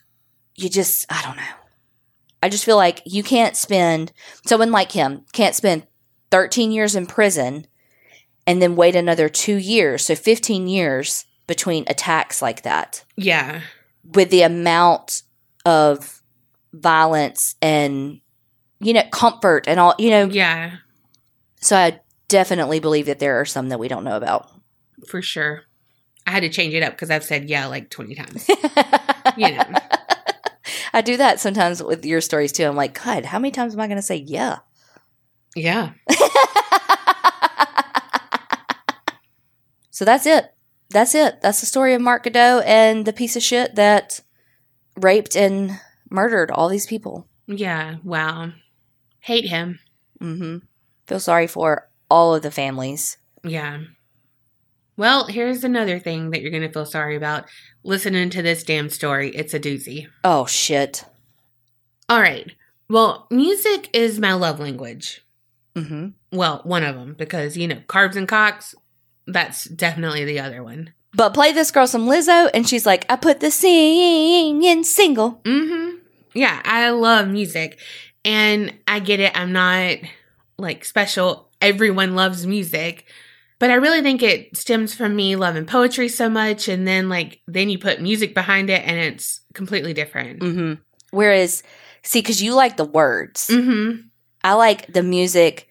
[0.56, 1.44] you just, I don't know.
[2.42, 4.12] I just feel like you can't spend,
[4.46, 5.86] someone like him can't spend
[6.32, 7.66] 13 years in prison
[8.46, 10.06] and then wait another two years.
[10.06, 13.62] So 15 years between attacks like that Yeah.
[14.04, 15.24] with the amount
[15.66, 16.22] of
[16.74, 18.22] violence and,
[18.80, 20.26] you know, comfort and all, you know.
[20.26, 20.78] Yeah.
[21.62, 24.50] So I definitely believe that there are some that we don't know about.
[25.08, 25.64] For sure.
[26.26, 28.50] I had to change it up because I've said yeah like 20 times.
[29.36, 29.64] You know.
[30.94, 32.64] I do that sometimes with your stories too.
[32.64, 34.60] I'm like, God, how many times am I going to say yeah?
[35.56, 35.92] Yeah.
[39.92, 40.46] so that's it.
[40.90, 41.42] That's it.
[41.42, 44.22] That's the story of Mark Goudeau and the piece of shit that
[44.96, 45.78] raped and
[46.10, 47.28] murdered all these people.
[47.48, 47.98] Yeah.
[48.04, 48.54] Wow.
[49.28, 49.80] Hate him.
[50.22, 50.60] Mm-hmm.
[51.06, 53.18] Feel sorry for all of the families.
[53.44, 53.80] Yeah.
[54.96, 57.44] Well, here's another thing that you're going to feel sorry about
[57.84, 59.36] listening to this damn story.
[59.36, 60.08] It's a doozy.
[60.24, 61.04] Oh shit.
[62.08, 62.54] All right.
[62.90, 65.26] Well, music is my love language.
[65.76, 66.12] Mm-hmm.
[66.32, 68.76] Well, one of them because, you know, carbs and cocks,
[69.26, 70.94] that's definitely the other one.
[71.14, 75.42] But play this girl some Lizzo, and she's like, I put the singing in single.
[75.44, 75.98] Mm-hmm.
[76.34, 77.80] Yeah, I love music.
[78.28, 79.32] And I get it.
[79.34, 79.98] I'm not
[80.60, 81.50] like special.
[81.62, 83.06] Everyone loves music.
[83.60, 86.68] But I really think it stems from me loving poetry so much.
[86.68, 90.44] And then like then you put music behind it and it's completely different.
[90.44, 90.74] hmm
[91.12, 91.64] Whereas,
[92.04, 94.02] see, because you like the words, Mm-hmm.
[94.44, 95.68] I like the music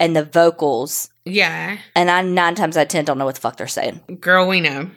[0.00, 1.76] and the vocals, Yeah.
[1.94, 4.00] and I nine times out of ten don't know what the fuck they're saying.
[4.20, 4.90] Girl, we know.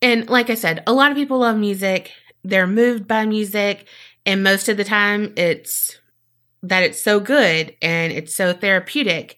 [0.00, 2.12] And like I said, a lot of people love music.
[2.44, 3.86] They're moved by music.
[4.26, 5.98] And most of the time, it's
[6.68, 9.36] that it's so good and it's so therapeutic.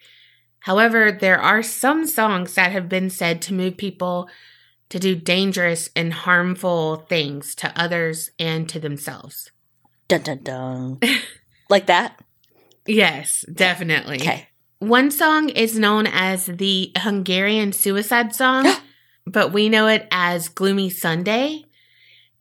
[0.60, 4.28] However, there are some songs that have been said to move people
[4.88, 9.50] to do dangerous and harmful things to others and to themselves.
[10.08, 11.00] Dun dun dun.
[11.68, 12.20] like that?
[12.86, 14.16] Yes, definitely.
[14.16, 14.48] Okay.
[14.78, 18.72] One song is known as the Hungarian suicide song,
[19.26, 21.64] but we know it as Gloomy Sunday.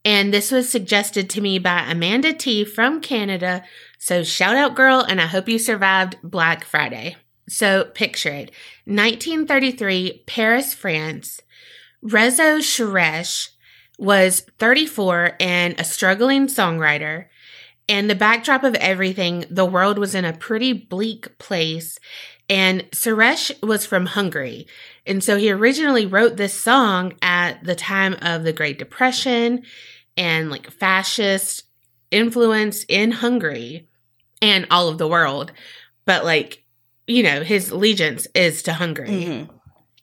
[0.03, 3.63] And this was suggested to me by Amanda T from Canada.
[4.05, 7.15] So shout out, girl, and I hope you survived Black Friday.
[7.49, 8.51] So picture it
[8.85, 11.41] 1933, Paris, France.
[12.03, 13.49] Rezső Seress
[13.97, 17.29] was 34 and a struggling songwriter.
[17.89, 21.97] And the backdrop of everything, the world was in a pretty bleak place.
[22.47, 24.67] And Seress was from Hungary.
[25.07, 29.63] And so he originally wrote this song at the time of the Great Depression
[30.15, 31.63] and like fascist
[32.11, 33.87] influence in Hungary
[34.45, 35.51] and all of the world.
[36.05, 36.63] But like,
[37.07, 39.09] you know, his allegiance is to Hungary.
[39.09, 39.49] Mhm.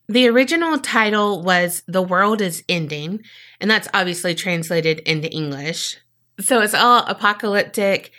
[0.09, 3.22] The original title was The World is Ending,
[3.61, 5.96] and that's obviously translated into English.
[6.40, 8.11] So it's all apocalyptic,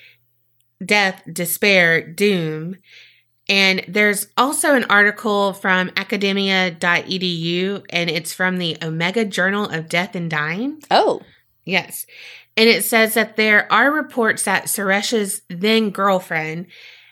[0.84, 2.78] death, despair, doom.
[3.50, 10.16] And there's also an article from academia.edu, and it's from the Omega Journal of Death
[10.16, 10.82] and Dying.
[10.90, 11.22] Oh.
[11.66, 12.06] Yes.
[12.56, 16.68] And it says that there are reports that Seress's then girlfriend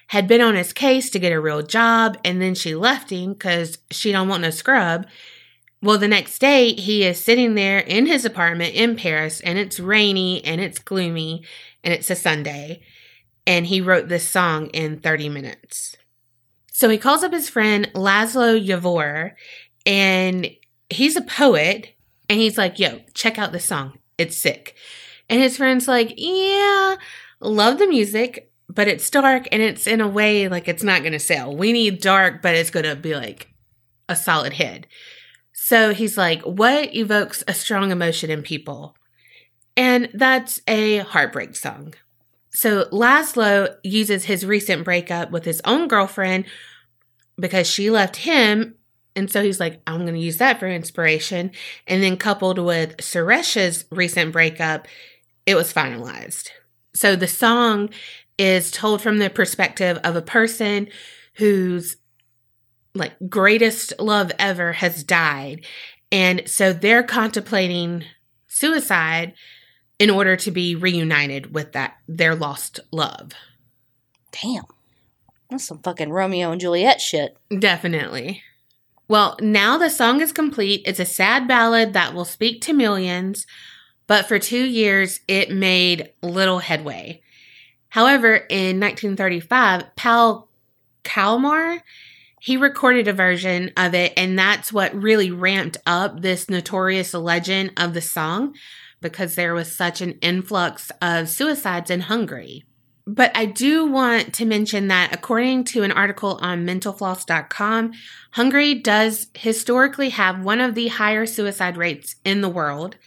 [0.08, 3.34] had been on his case to get a real job and then she left him
[3.34, 5.08] because she don't want no scrub.
[5.82, 9.80] Well, the next day he is sitting there in his apartment in Paris and it's
[9.80, 11.43] rainy and it's gloomy
[11.84, 12.82] and it's a Sunday.
[13.47, 15.97] and he wrote this song in 30 minutes.
[16.71, 19.34] So he calls up his friend Laszlo Javor,
[19.86, 20.49] and
[20.89, 21.95] he's a poet,
[22.30, 23.97] and he's like, Yo, check out this song.
[24.17, 24.75] It's sick.
[25.32, 26.98] And his friend's like, Yeah,
[27.39, 31.13] love the music, but it's dark and it's in a way like it's not going
[31.13, 31.56] to sell.
[31.56, 33.48] We need dark, but it's going to be like
[34.08, 34.86] a solid hit.
[35.54, 38.96] So he's like, What evokes a strong emotion in people?
[39.78, 41.94] And that's a heartbreak song.
[42.50, 46.46] So Laszlo uses his recent breakup with his own girlfriend
[47.39, 48.76] because she left him.
[49.15, 51.52] And so he's like, I'm going to use that for inspiration.
[51.88, 54.88] And then coupled with Seress's recent breakup,
[55.52, 56.50] it was finalized.
[56.94, 57.90] So the song
[58.38, 60.88] is told from the perspective of a person
[61.36, 61.98] whose
[62.94, 65.66] like greatest love ever has died.
[66.12, 68.04] And so they're contemplating
[68.48, 69.34] suicide
[70.00, 73.32] in order to be reunited with that their lost love.
[74.32, 74.64] Damn.
[75.50, 77.38] That's some fucking Romeo and Juliet shit.
[77.58, 78.42] Definitely.
[79.08, 80.84] Well, now the song is complete.
[80.86, 83.46] It's a sad ballad that will speak to millions,
[84.12, 87.21] but for two years it made little headway.
[87.88, 90.50] However, in 1935, Pal
[91.06, 91.82] Kalmar,
[92.41, 97.71] he recorded a version of it, and that's what really ramped up this notorious legend
[97.78, 98.54] of the song
[99.00, 102.65] because there was such an influx of suicides in Hungary.
[103.08, 107.93] But I do want to mention that according to an article on mentalfloss.com,
[108.32, 112.97] Hungary does historically have one of the higher suicide rates in the world.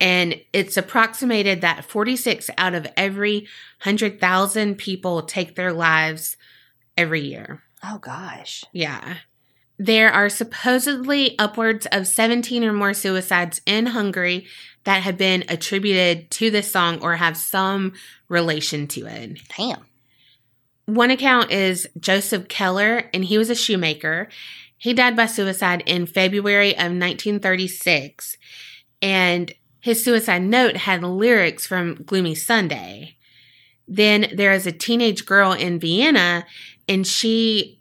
[0.00, 3.40] And it's approximated that 46 out of every
[3.82, 6.38] 100,000 people take their lives
[6.96, 7.62] every year.
[7.84, 8.64] Oh, gosh.
[8.72, 9.16] Yeah.
[9.78, 14.46] There are supposedly upwards of 17 or more suicides in Hungary
[14.84, 17.94] that have been attributed to this song or have some
[18.28, 19.38] relation to it.
[19.56, 19.86] Damn.
[20.86, 24.28] One account is Joseph Keller, and he was a shoemaker.
[24.76, 28.36] He died by suicide in February of 1936,
[29.00, 33.16] and his suicide note had lyrics from Gloomy Sunday.
[33.88, 36.46] Then there is a teenage girl in Vienna,
[36.88, 37.80] and she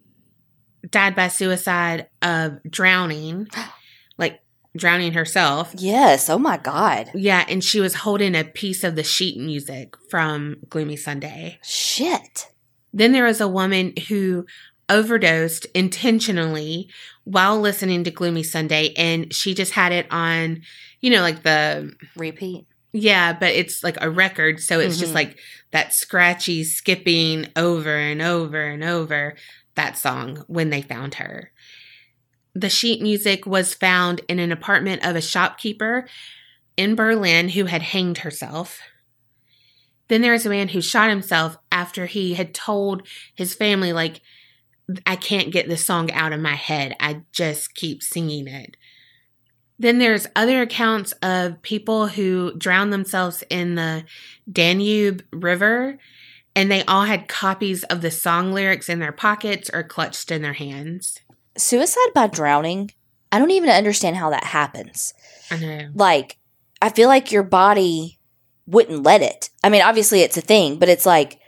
[0.90, 3.48] died by suicide of drowning.
[4.18, 4.42] like
[4.76, 5.74] drowning herself.
[5.78, 6.30] Yes.
[6.30, 7.12] Oh my God.
[7.14, 11.60] Yeah, and she was holding a piece of the sheet music from Gloomy Sunday.
[11.64, 12.48] Shit.
[12.94, 14.46] Then there was a woman who
[14.90, 16.90] overdosed intentionally
[17.30, 20.64] while listening to Gloomy Sunday, and she just had it on,
[21.00, 22.66] you know, like the repeat.
[22.92, 25.02] Yeah, but it's like a record, so it's mm-hmm.
[25.02, 25.38] just like
[25.72, 29.36] that scratchy skipping over and over and over
[29.76, 31.52] that song when they found her.
[32.56, 36.08] The sheet music was found in an apartment of a shopkeeper
[36.78, 38.80] in Berlin who had hanged herself.
[40.08, 44.22] Then there was a man who shot himself after he had told his family, like,
[45.06, 46.96] I can't get this song out of my head.
[47.00, 48.78] I just keep singing it.
[49.78, 54.04] Then there's other accounts of people who drowned themselves in the
[54.52, 55.98] Danube River
[56.56, 60.42] and they all had copies of the song lyrics in their pockets or clutched in
[60.42, 61.20] their hands
[61.60, 62.92] suicide by drowning,
[63.32, 65.14] I don't even understand how that happens.
[65.52, 65.90] I know.
[65.94, 66.38] Like,
[66.82, 68.20] I feel like your body
[68.66, 69.50] wouldn't let it.
[69.64, 71.39] I mean, obviously it's a thing, but it's like,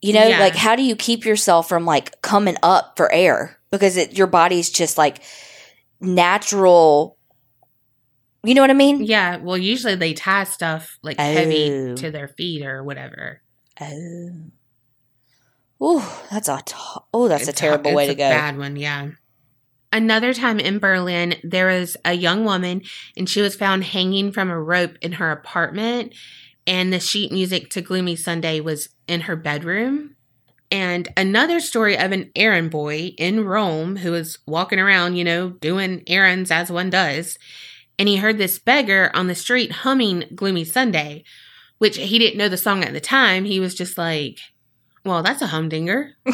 [0.00, 0.40] you know, yeah.
[0.40, 4.26] like how do you keep yourself from like coming up for air because it, your
[4.26, 5.22] body's just like
[6.00, 7.16] natural.
[8.44, 9.02] You know what I mean?
[9.02, 9.38] Yeah.
[9.38, 11.22] Well, usually they tie stuff like oh.
[11.22, 13.42] heavy to their feet or whatever.
[13.80, 14.30] Oh.
[15.80, 16.74] Oh, that's a t-
[17.14, 18.28] oh, that's it's a terrible a, way to go.
[18.28, 19.10] Bad one, yeah.
[19.92, 22.82] Another time in Berlin, there was a young woman
[23.16, 26.14] and she was found hanging from a rope in her apartment.
[26.68, 30.14] And the sheet music to Gloomy Sunday was in her bedroom.
[30.70, 35.48] And another story of an errand boy in Rome who was walking around, you know,
[35.48, 37.38] doing errands as one does.
[37.98, 41.24] And he heard this beggar on the street humming Gloomy Sunday,
[41.78, 43.46] which he didn't know the song at the time.
[43.46, 44.38] He was just like,
[45.06, 46.12] well, that's a humdinger.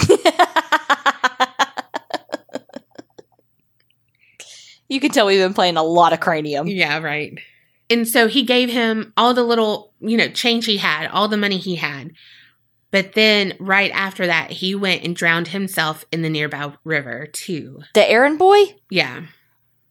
[4.88, 6.66] You can tell we've been playing a lot of cranium.
[6.66, 7.38] Yeah, right.
[7.90, 11.36] And so he gave him all the little, you know, change he had, all the
[11.36, 12.12] money he had.
[12.90, 17.80] But then right after that, he went and drowned himself in the nearby river, too.
[17.94, 18.76] The errand boy?
[18.88, 19.26] Yeah.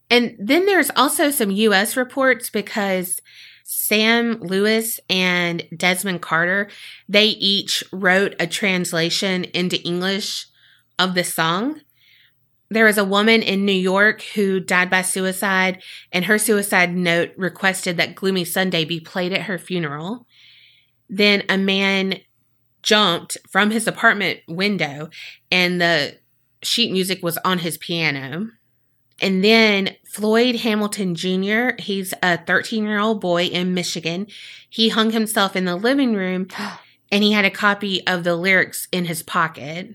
[0.09, 3.19] And then there's also some US reports because
[3.63, 6.69] Sam Lewis and Desmond Carter,
[7.09, 10.45] they each wrote a translation into English
[10.99, 11.81] of the song.
[12.73, 17.29] There was a woman in New York who died by suicide, and her suicide note
[17.37, 20.25] requested that Gloomy Sunday be played at her funeral.
[21.07, 22.21] Then a man
[22.81, 25.09] jumped from his apartment window
[25.51, 26.17] and the
[26.63, 28.49] sheet music was on his piano.
[29.21, 34.25] And then Floyd Hamilton Jr., he's a 13 year old boy in Michigan.
[34.67, 36.47] He hung himself in the living room
[37.11, 39.93] and he had a copy of the lyrics in his pocket.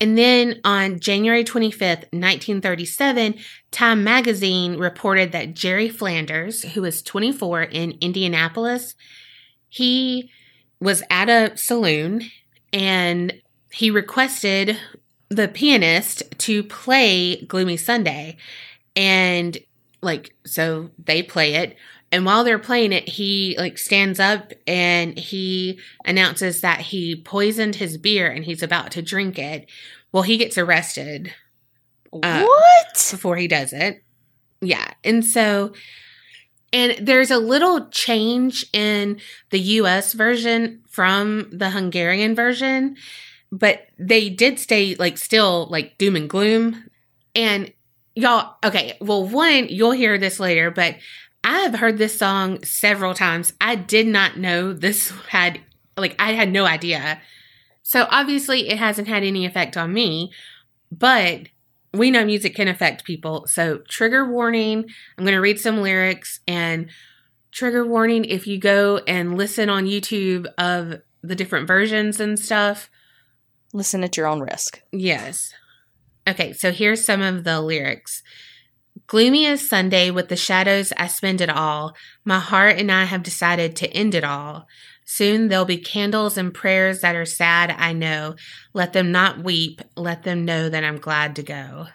[0.00, 3.34] And then on January 25th, 1937,
[3.70, 8.94] Time magazine reported that Jerry Flanders, who was 24 in Indianapolis,
[9.68, 10.30] he
[10.80, 12.22] was at a saloon
[12.72, 13.34] and
[13.70, 14.78] he requested
[15.28, 18.36] the pianist to play Gloomy Sunday.
[18.96, 19.58] And
[20.02, 21.76] like, so they play it.
[22.12, 27.76] And while they're playing it, he like stands up and he announces that he poisoned
[27.76, 29.68] his beer and he's about to drink it.
[30.12, 31.32] Well, he gets arrested
[32.12, 33.08] Uh, what?
[33.12, 34.02] before he does it.
[34.60, 34.88] Yeah.
[35.04, 35.72] And so,
[36.72, 42.96] and there's a little change in the US version from the Hungarian version,
[43.52, 46.84] but they did stay like still like doom and gloom.
[47.36, 47.72] And
[48.16, 50.96] y'all, okay, well, one, you'll hear this later, but
[51.42, 53.52] I have heard this song several times.
[53.60, 55.60] I did not know this had,
[55.96, 57.20] like, I had no idea.
[57.82, 60.32] So obviously, it hasn't had any effect on me,
[60.92, 61.48] but
[61.92, 63.46] we know music can affect people.
[63.46, 64.84] So, trigger warning
[65.18, 66.88] I'm going to read some lyrics and
[67.50, 72.90] trigger warning if you go and listen on YouTube of the different versions and stuff.
[73.72, 74.82] Listen at your own risk.
[74.92, 75.52] Yes.
[76.28, 78.22] Okay, so here's some of the lyrics.
[79.10, 81.96] Gloomy as Sunday with the shadows I spend it all.
[82.24, 84.68] My heart and I have decided to end it all.
[85.04, 88.36] Soon there'll be candles and prayers that are sad, I know.
[88.72, 91.88] Let them not weep, let them know that I'm glad to go.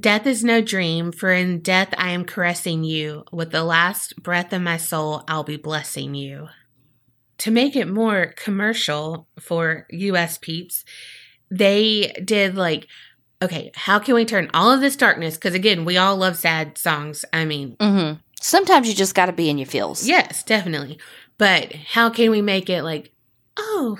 [0.00, 3.24] Death is no dream, for in death I am caressing you.
[3.30, 6.48] With the last breath of my soul, I'll be blessing you.
[7.40, 10.86] To make it more commercial for US peeps,
[11.50, 12.86] they did like,
[13.42, 15.36] okay, how can we turn all of this darkness?
[15.36, 17.24] Because again, we all love sad songs.
[17.32, 18.20] I mean, Mm-hmm.
[18.40, 20.06] Sometimes you just got to be in your feels.
[20.06, 20.98] Yes, definitely.
[21.38, 23.10] But how can we make it like,
[23.56, 23.98] oh,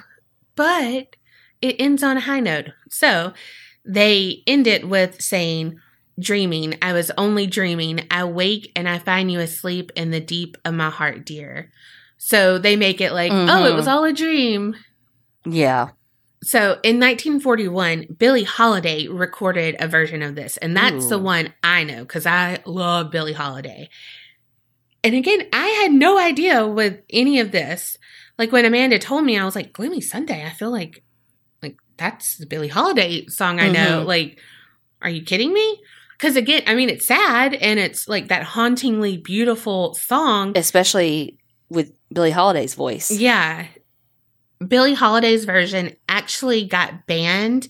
[0.55, 1.17] but
[1.63, 2.67] it ends on a high note?
[2.91, 3.33] So
[3.85, 5.81] they end it with saying,
[6.19, 8.07] Dreaming, I was only dreaming.
[8.11, 11.71] I wake and I find you asleep in the deep of my heart, dear.
[12.17, 14.77] So they make it like, oh, it was all a dream.
[15.45, 15.89] Yeah.
[16.47, 21.83] So in 1941, Billie Holiday recorded a version of this, and that's the one I
[21.83, 23.91] know because I love Billie Holiday.
[25.03, 27.99] And again, I had no idea with any of this.
[28.39, 31.03] Like when Amanda told me, I was like, "Gloomy Sunday." I feel like,
[31.63, 34.03] like that's the Billie Holiday song I know.
[34.03, 34.07] Mhm.
[34.07, 34.39] Like,
[35.03, 35.83] are you kidding me?
[36.17, 40.57] Because again, I mean, it's sad and it's like that hauntingly beautiful song.
[40.57, 41.39] Especially
[41.69, 43.11] with Billie Holiday's voice.
[43.11, 43.67] Yeah.
[44.67, 47.69] Billie Holiday's version actually got banned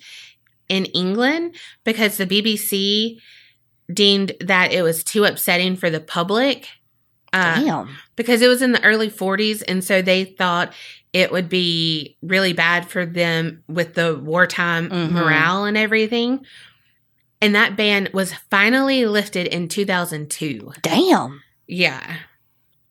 [0.68, 3.18] in England because the BBC
[3.92, 6.68] deemed that it was too upsetting for the public.
[7.32, 7.96] Uh, Damn.
[8.14, 10.72] because it was in the early 40s and so they thought
[11.12, 15.10] it would be really bad for them with the wartime Mhm.
[15.10, 16.46] morale and everything
[17.42, 21.42] and that ban was finally lifted in 2002 Damn.
[21.66, 22.16] yeah.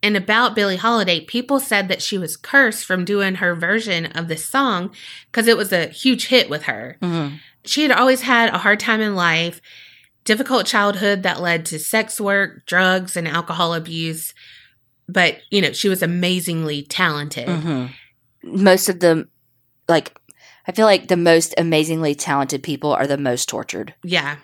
[0.06, 4.28] And about Billie Holiday, people said that she was cursed from doing her version of
[4.28, 4.93] this song
[5.32, 6.99] because it was a huge hit with her.
[7.01, 7.39] Mhm.
[7.64, 9.60] She had always had a hard time in life,
[10.24, 14.36] difficult childhood that led to sex work, drugs, and alcohol abuse.
[15.10, 17.47] But, you know, she was amazingly talented.
[17.47, 17.89] Mhm.
[18.43, 19.28] Most of the,
[19.89, 20.16] like,
[20.68, 23.95] I feel like the most amazingly talented people are the most tortured.
[24.03, 24.36] Yeah.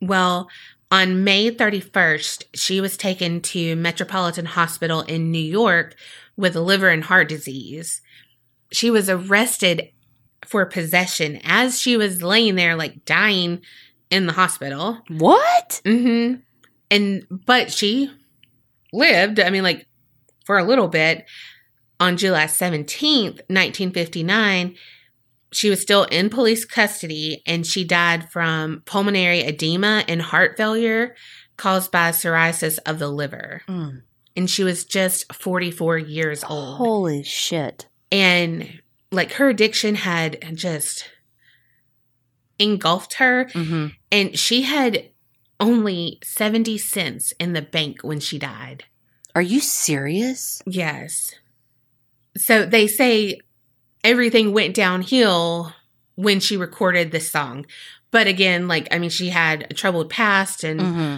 [0.00, 0.48] Well,
[0.90, 5.96] on May 31st, she was taken to Metropolitan Hospital in New York
[6.36, 8.02] with liver and heart disease.
[8.72, 9.90] She was arrested
[10.44, 13.62] for possession as she was laying there, like dying
[14.10, 14.98] in the hospital.
[15.08, 15.80] What?
[15.84, 16.40] Mm-hmm.
[16.90, 18.10] And, but she
[18.92, 19.86] lived, I mean, like
[20.44, 21.26] for a little bit.
[21.98, 24.76] On July 17th, 1959,
[25.56, 31.14] she was still in police custody and she died from pulmonary edema and heart failure
[31.56, 33.62] caused by cirrhosis of the liver.
[33.68, 34.02] Mm.
[34.36, 36.76] And she was just 44 years old.
[36.76, 37.86] Holy shit.
[38.12, 38.80] And
[39.10, 41.08] like her addiction had just
[42.58, 43.48] engulfed her.
[43.52, 45.10] hmm And she had
[45.58, 48.84] only 70 cents in the bank when she died.
[49.34, 50.60] Are you serious?
[50.66, 51.34] Yes.
[52.36, 53.40] So they say
[54.06, 55.74] everything went downhill
[56.14, 57.66] when she recorded this song.
[58.12, 61.16] But again, like, I mean, she had a troubled past and hmm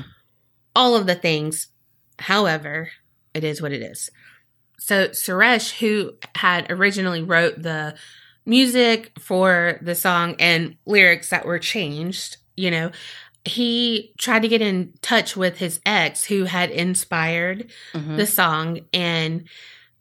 [0.77, 1.69] all of the things.
[2.21, 2.91] However,
[3.35, 4.11] it is what it is.
[4.79, 7.97] So Seress, who had originally wrote the
[8.47, 12.93] music for the song and lyrics that were changed, you know,
[13.45, 18.17] he tried to get in touch with his ex who had inspired Mhm.
[18.17, 19.49] the song and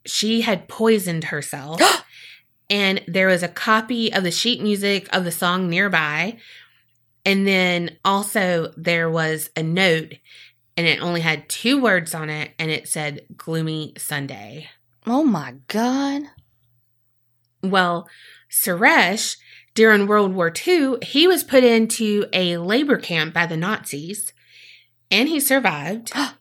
[0.05, 1.81] she had poisoned herself.
[2.69, 6.37] and there was a copy of the sheet music of the song nearby.
[7.25, 10.13] And then also there was a note
[10.75, 14.69] and it only had two words on it and it said gloomy Sunday.
[15.05, 16.23] oh my god.
[17.63, 18.07] Well,
[18.49, 19.37] Seress,
[19.73, 24.31] during World War II, he was put into a labor camp by the Nazis
[25.09, 26.11] and he survived.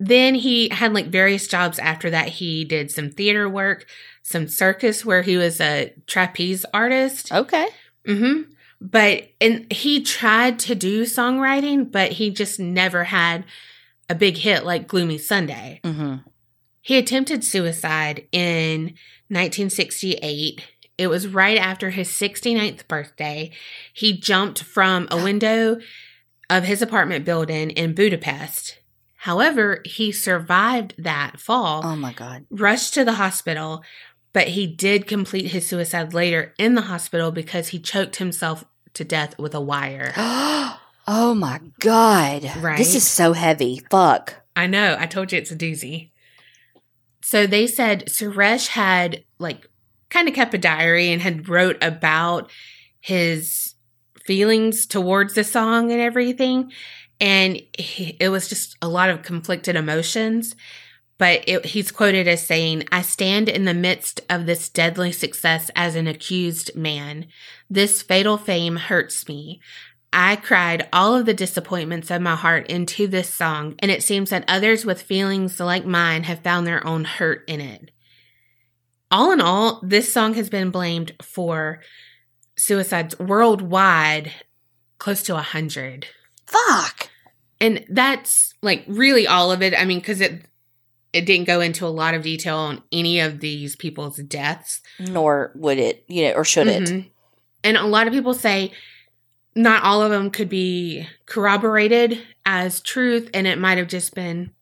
[0.00, 2.28] then he had like various jobs after that.
[2.28, 3.86] He did some theater work,
[4.22, 7.30] some circus where he was a trapeze artist.
[7.30, 7.68] Okay.
[8.08, 8.50] Mm-hmm.
[8.80, 13.44] But and he tried to do songwriting, but he just never had
[14.08, 15.80] a big hit like Gloomy Sunday.
[15.84, 16.16] hmm
[16.80, 18.94] He attempted suicide in
[19.28, 20.62] 1968.
[20.96, 23.52] It was right after his 69th birthday.
[23.92, 25.78] He jumped from a window
[26.48, 28.79] of his apartment building in Budapest.
[29.24, 32.46] However, he survived that fall, Oh my god.
[32.48, 33.84] rushed to the hospital,
[34.32, 38.64] but he did complete his suicide later in the hospital because he choked himself
[38.94, 40.14] to death with a wire.
[40.16, 42.50] oh my god.
[42.62, 42.78] Right?
[42.78, 43.82] This is so heavy.
[43.90, 44.36] Fuck.
[44.56, 44.96] I know.
[44.98, 46.12] I told you it's a doozy.
[47.20, 49.68] So they said Seress had like
[50.08, 52.50] kind of kept a diary and had wrote about
[53.00, 53.74] his
[54.24, 56.72] feelings towards the song and everything.
[57.20, 60.54] And he, it was just a lot of conflicted emotions.
[61.18, 65.70] But it, he's quoted as saying, I stand in the midst of this deadly success
[65.76, 67.26] as an accused man.
[67.68, 69.60] This fatal fame hurts me.
[70.12, 74.30] I cried all of the disappointments of my heart into this song, and it seems
[74.30, 77.90] that others with feelings like mine have found their own hurt in it.
[79.10, 81.80] All in all, this song has been blamed for
[82.56, 84.32] suicides worldwide
[84.98, 86.06] close to a hundred.
[86.50, 87.08] Fuck.
[87.60, 89.74] And that's like really all of it.
[89.78, 90.42] I mean, because it
[91.12, 94.80] it didn't go into a lot of detail on any of these people's deaths.
[95.00, 96.84] Nor would it, you know, or should it?
[96.84, 97.10] Mhm.
[97.64, 98.72] And a lot of people say
[99.56, 104.52] not all of them could be corroborated as truth, and it might have just been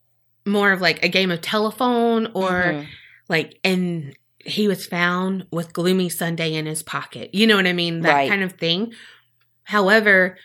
[0.45, 2.87] more of like a game of telephone or Mhm.
[3.29, 7.29] like, and he was found with Gloomy Sunday in his pocket.
[7.35, 8.01] You know what I mean?
[8.01, 8.29] That Right.
[8.29, 8.93] kind of thing.
[9.63, 10.37] However,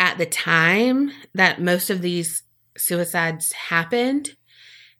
[0.00, 2.42] at the time that most of these
[2.76, 4.34] suicides happened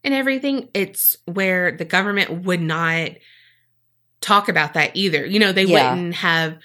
[0.05, 3.13] and everything, it's where the government would not
[4.21, 5.25] talk about that either.
[5.25, 5.93] You know, they Yeah.
[5.95, 6.59] wouldn't have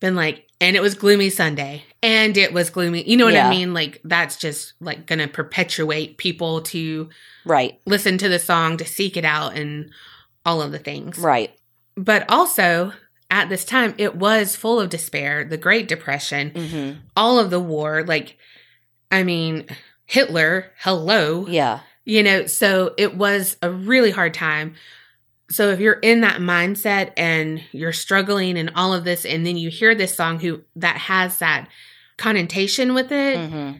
[0.00, 3.08] been like, and it was gloomy Sunday, and it was gloomy.
[3.08, 3.46] You know what Yeah.
[3.48, 3.72] I mean?
[3.72, 7.08] Like, that's just like going to perpetuate people to
[7.46, 7.80] Right.
[7.86, 9.90] listen to the song, to seek it out, and
[10.44, 11.16] all of the things.
[11.18, 11.54] Right.
[11.96, 12.92] But also,
[13.30, 17.60] at this time, it was full of despair, the Great Depression, hmm all of the
[17.60, 18.04] war.
[18.04, 18.36] Like,
[19.10, 19.66] I mean,
[20.06, 21.46] Hitler, hello.
[21.46, 21.80] Yeah.
[22.04, 24.74] You know, so it was a really hard time.
[25.50, 29.56] So if you're in that mindset and you're struggling and all of this, and then
[29.56, 31.68] you hear this song who that has that
[32.16, 33.72] connotation with it, hmm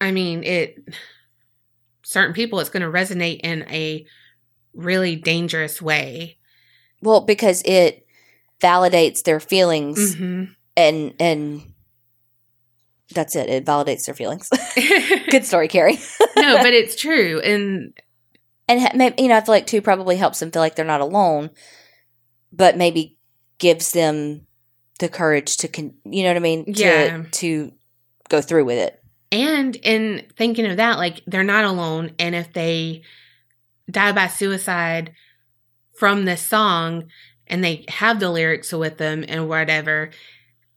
[0.00, 0.84] I mean, it
[2.02, 4.04] certain people it's going to resonate in a
[4.74, 6.36] really dangerous way.
[7.00, 8.03] Well, because it
[8.64, 10.48] validates their feelings Mhm.
[10.76, 11.62] and and
[13.14, 13.48] that's it.
[13.48, 14.48] It validates their feelings.
[15.30, 15.96] Good story, Kerri.
[16.36, 17.96] no, but it's true, and
[18.68, 18.80] and
[19.18, 21.50] you know, I feel like too probably helps them feel like they're not alone,
[22.52, 23.18] but maybe
[23.58, 24.46] gives them
[25.00, 26.64] the courage to, con- you know what I mean?
[26.72, 27.22] To, Yeah.
[27.30, 27.72] To
[28.28, 29.00] go through with it.
[29.32, 33.02] and in thinking of that, like they're not alone, and if they
[33.90, 35.12] die by suicide
[35.98, 37.04] from this song,
[37.46, 40.10] and they have the lyrics with them and whatever,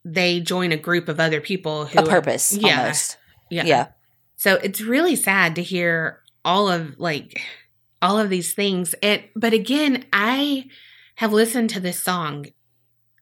[0.05, 3.17] they join a group of other people who A purpose, yeah, almost.
[3.49, 3.87] yeah, Yeah.
[4.35, 7.41] So it's really sad to hear all of like
[8.01, 8.93] all of these things.
[9.01, 10.65] And but again, I
[11.15, 12.45] have listened to this song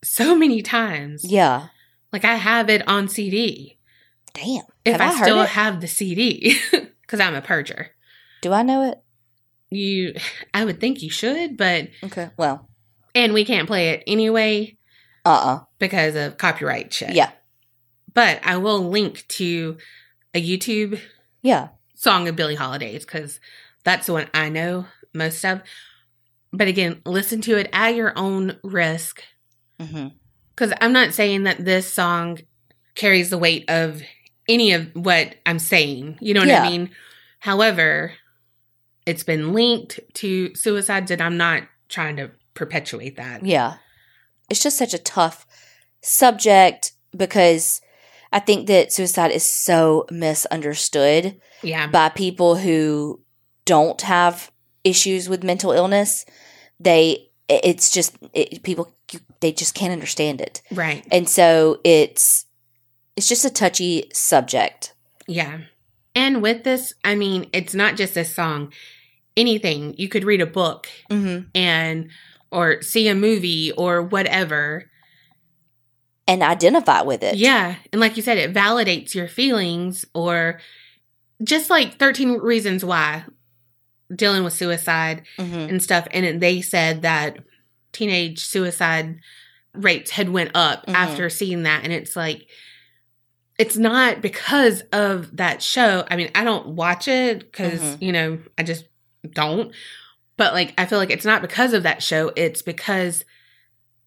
[0.04, 1.24] so many times.
[1.24, 1.68] Yeah.
[2.12, 3.78] Like I have it on CD.
[4.34, 4.64] Damn.
[4.84, 5.50] If Have I, I still it?
[5.50, 6.58] have the CD
[7.08, 7.88] cuz I'm a purger.
[8.42, 9.00] Do I know it?
[9.70, 10.14] You
[10.54, 12.30] I would think you should, but Okay.
[12.38, 12.70] Well,
[13.16, 14.78] and we can't play it anyway
[15.26, 17.12] uh uh because of copyright shit.
[17.16, 17.32] Yeah.
[18.14, 19.78] But I will link to
[20.34, 21.00] a YouTube
[21.42, 21.70] Yeah.
[21.96, 23.40] song of Billie Holiday's because
[23.84, 25.62] that's the one I know most of.
[26.54, 29.22] But again, listen to it at your own risk
[29.78, 32.40] because I'm not saying that this song
[32.96, 34.02] carries the weight of
[34.48, 36.18] any of what I'm saying.
[36.22, 36.64] You know what Yeah.
[36.64, 36.92] I mean?
[37.40, 38.14] However,
[39.06, 43.46] it's been linked to suicides, and I'm not trying to perpetuate that.
[43.46, 43.76] Yeah.
[44.50, 45.46] it's just such a tough
[46.02, 47.82] subject because
[48.32, 51.88] I think that suicide is so misunderstood Yeah.
[51.88, 53.22] by people who
[53.66, 54.52] don't have
[54.84, 56.26] issues with mental illness.
[56.80, 58.92] They, it's just it, people
[59.40, 61.06] they just can't understand it, Right.
[61.12, 62.46] and so it's
[63.16, 64.94] it's just a touchy subject.
[65.28, 65.60] Yeah.
[66.16, 68.74] And with this, I mean, it's not just this song.
[69.38, 69.94] Anything.
[69.98, 71.48] You could read a book Mm-hmm.
[71.56, 72.10] and
[72.52, 74.90] or see a movie or whatever.
[76.28, 77.36] And identify with it.
[77.36, 77.76] Yeah.
[77.92, 80.60] And like you said, it validates your feelings or
[81.44, 83.26] just like 13 reasons why
[84.14, 86.08] dealing with suicide hmm and stuff.
[86.12, 87.38] And they said that
[87.92, 89.20] teenage suicide
[89.74, 90.94] rates had went up Mhm.
[90.96, 91.84] after seeing that.
[91.84, 92.48] And it's like,
[93.58, 96.06] it's not because of that show.
[96.10, 98.02] I mean, I don't watch it because, Mhm.
[98.02, 98.86] you know, I just
[99.32, 99.74] don't.
[100.38, 102.32] But like, I feel like it's not because of that show.
[102.36, 103.24] It's because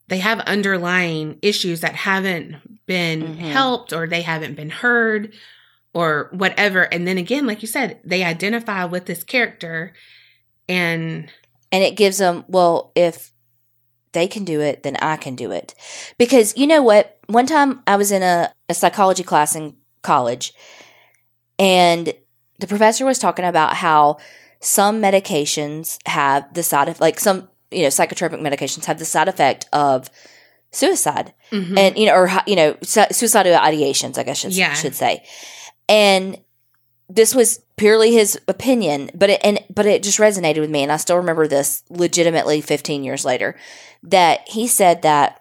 [0.08, 3.52] they have underlying issues that haven't been Mhm.
[3.52, 5.32] helped or they haven't been heard
[5.94, 6.82] or whatever.
[6.82, 9.94] And then again, like you said, they identify with this character
[10.68, 11.30] and
[11.72, 13.32] and it gives them well if
[14.12, 15.74] they can do it then i can do it
[16.18, 20.52] because you know what one time i was in a, a psychology class in college
[21.58, 22.12] and
[22.58, 24.16] the professor was talking about how
[24.60, 29.28] some medications have the side of like some you know psychotropic medications have the side
[29.28, 30.08] effect of
[30.70, 31.78] suicide Mhm.
[31.78, 34.74] and you know or you know su- suicidal ideations i guess should, Yeah.
[34.74, 35.24] should say
[35.88, 36.38] and
[37.08, 40.92] this was purely his opinion but it and but it just resonated with me and
[40.92, 43.56] i still remember this legitimately 15 years later
[44.02, 45.40] that he said that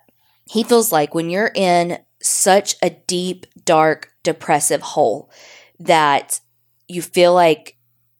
[0.49, 5.29] he feels like when you're in such a deep dark depressive hole
[5.79, 6.39] that
[6.87, 7.76] you feel like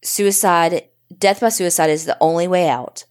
[0.08, 0.88] suicide
[1.18, 3.05] death by suicide is the only way out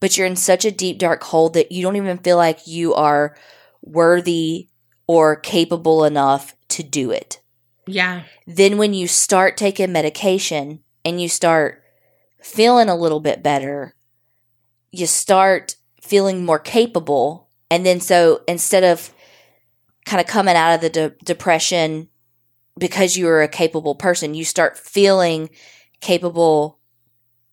[0.00, 2.94] but you're in such a deep dark hole that you don't even feel like you
[2.94, 3.36] are
[3.82, 4.68] worthy
[5.06, 7.40] or capable enough to do it
[7.86, 8.22] yeah.
[8.46, 11.82] then when you start taking medication and you start
[12.44, 13.94] feeling a little bit better,
[14.92, 17.48] you start feeling more capable.
[17.70, 19.12] And then so instead of
[20.04, 22.08] kind of coming out of the de- depression
[22.78, 25.48] because you are a capable person, you start feeling
[26.04, 26.78] capable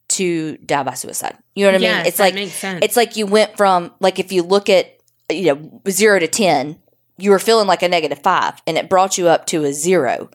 [0.10, 1.38] to die by suicide.
[1.56, 2.06] You know what I mean?
[2.06, 4.98] It's like it's like you went from like if you look at
[5.30, 6.78] you know zero to ten,
[7.18, 10.30] you were feeling like a negative five, and it brought you up to a zero.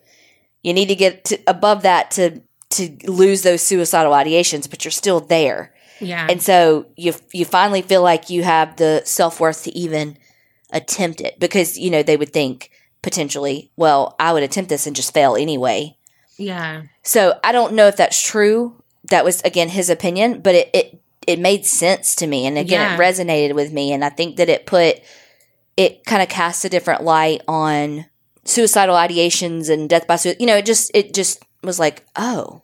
[0.63, 2.41] You need to get to, above that to
[2.71, 6.27] to lose those suicidal ideations, but you're still there, yeah.
[6.29, 10.17] and so you you finally feel like you have the self worth to even
[10.73, 12.71] attempt it because you know they would think
[13.03, 15.97] potentially, well, I would attempt this and just fail anyway.
[16.39, 16.83] Yeah.
[17.03, 18.83] So I don't know if that's true.
[19.11, 22.81] That was again his opinion, but it it, it made sense to me, and again
[22.81, 22.95] Yeah.
[22.95, 25.01] it resonated with me, and I think that it put
[25.77, 28.07] it kind of cast a different light on
[28.45, 30.41] suicidal ideations and death by suicide.
[30.41, 32.63] You know, it just it just was like, oh,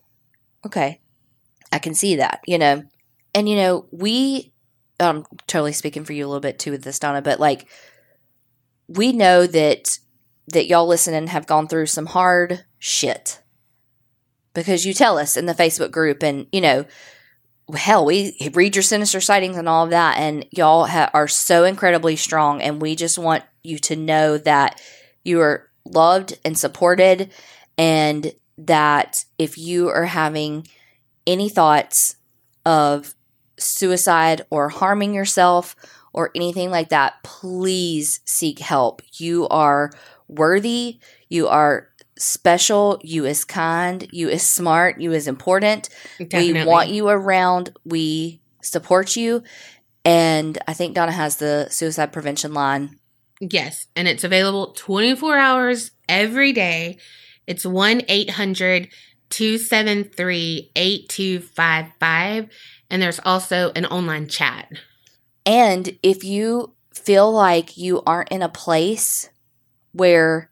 [0.66, 1.00] okay,
[1.70, 2.40] I can see that.
[2.46, 2.84] You know,
[3.34, 4.52] and you know we.
[5.00, 7.66] I'm totally speaking for you a little bit too with this, Donna, but like
[8.88, 9.98] we know that
[10.48, 13.40] that y'all listening have gone through some hard shit
[14.54, 16.84] because you tell us in the Facebook group, and you know,
[17.74, 21.64] hell, we read your sinister sightings and all of that, and y'all ha- are so
[21.64, 24.80] incredibly strong, and we just want you to know that
[25.24, 27.32] you are loved and supported,
[27.78, 30.66] and that if you are having
[31.26, 32.16] any thoughts
[32.66, 33.14] of
[33.58, 35.74] suicide or harming yourself
[36.12, 39.02] or anything like that, please seek help.
[39.14, 39.90] You are
[40.28, 40.98] worthy.
[41.28, 41.88] You are
[42.22, 43.00] special.
[43.02, 44.08] You is kind.
[44.12, 45.00] You is smart.
[45.00, 45.88] You is important.
[46.18, 46.52] Definitely.
[46.52, 47.76] We want you around.
[47.84, 49.42] We support you.
[50.04, 52.98] And I think Donna has the suicide prevention line.
[53.40, 56.98] Yes, and it's available 24 hours every day.
[57.46, 58.88] It's 1 800
[59.30, 62.48] 273 8255.
[62.90, 64.70] And there's also an online chat.
[65.44, 69.28] And if you feel like you aren't in a place
[69.92, 70.51] where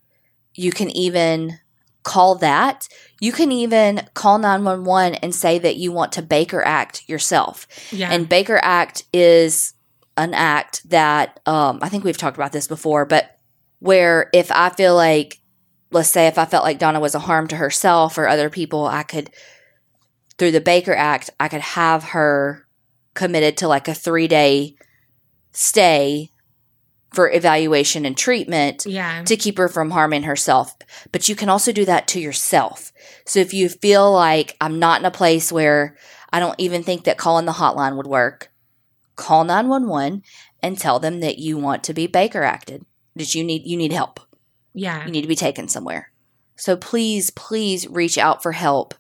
[0.54, 1.58] you can even
[2.02, 2.88] call that,
[3.20, 7.66] you can even call 911 and say that you want to Baker Act yourself.
[7.92, 8.10] Yeah.
[8.10, 9.74] And Baker Act is
[10.16, 13.38] an act that um, I think we've talked about this before, but
[13.78, 15.40] where if I feel like,
[15.90, 18.86] let's say, if I felt like Donna was a harm to herself or other people,
[18.86, 19.30] I could,
[20.38, 22.66] through the Baker Act, I could have her
[23.14, 24.76] committed to like a three day
[25.52, 26.30] stay
[27.12, 29.24] for evaluation and treatment yeah.
[29.24, 30.76] to keep her from harming herself.
[31.12, 32.92] But you can also do that to yourself.
[33.26, 35.96] So if you feel like I'm not in a place where
[36.32, 38.52] I don't even think that calling the hotline would work,
[39.16, 40.22] call 911
[40.62, 42.84] and tell them that you want to be Baker acted.
[43.16, 44.20] That you need you need help.
[44.72, 45.04] Yeah.
[45.04, 46.12] You need to be taken somewhere.
[46.54, 48.94] So please, please reach out for help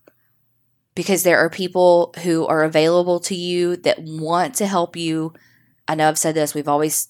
[0.94, 5.32] because there are people who are available to you that want to help you.
[5.86, 7.08] I know I've said this, we've always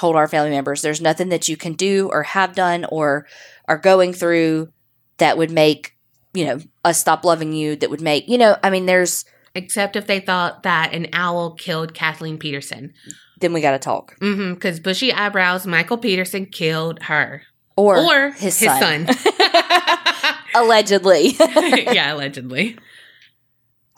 [0.00, 3.26] told our family members there's nothing that you can do or have done or
[3.68, 4.72] are going through
[5.18, 5.94] that would make,
[6.32, 9.96] you know, us stop loving you, that would make, you know, I mean, there's, Except
[9.96, 12.92] if they thought that an owl killed Kathleen Peterson.
[13.40, 14.16] then we got to talk.
[14.20, 14.54] Mm-hmm.
[14.54, 17.42] Because bushy eyebrows, Michael Peterson killed her.
[17.76, 19.06] Or, Or his, his son.
[19.06, 19.16] son.
[20.54, 21.34] Allegedly.
[21.38, 22.78] yeah, allegedly.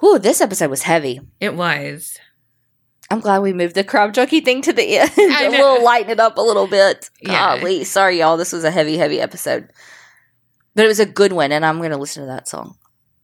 [0.04, 1.20] Ooh, this episode was heavy.
[1.38, 2.18] It was.
[3.12, 5.10] I'm glad we moved the Crime Junkie thing to the end.
[5.18, 5.58] I a know.
[5.58, 7.10] little lighten it up a little bit.
[7.20, 7.58] Yeah.
[7.58, 8.38] Golly, sorry y'all.
[8.38, 9.68] This was a heavy, heavy episode.
[10.74, 12.76] But it was a good one, and I'm gonna listen to that song.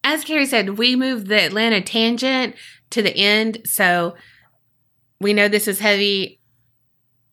[0.05, 2.55] As Kerri said, we moved the Atlanta tangent
[2.91, 3.63] to the end.
[3.65, 4.15] So
[5.21, 6.39] we know this is heavy.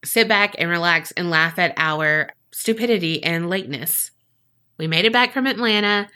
[0.05, 4.11] Sit back and relax and laugh at our stupidity and lateness.
[4.77, 6.07] We made it back from Atlanta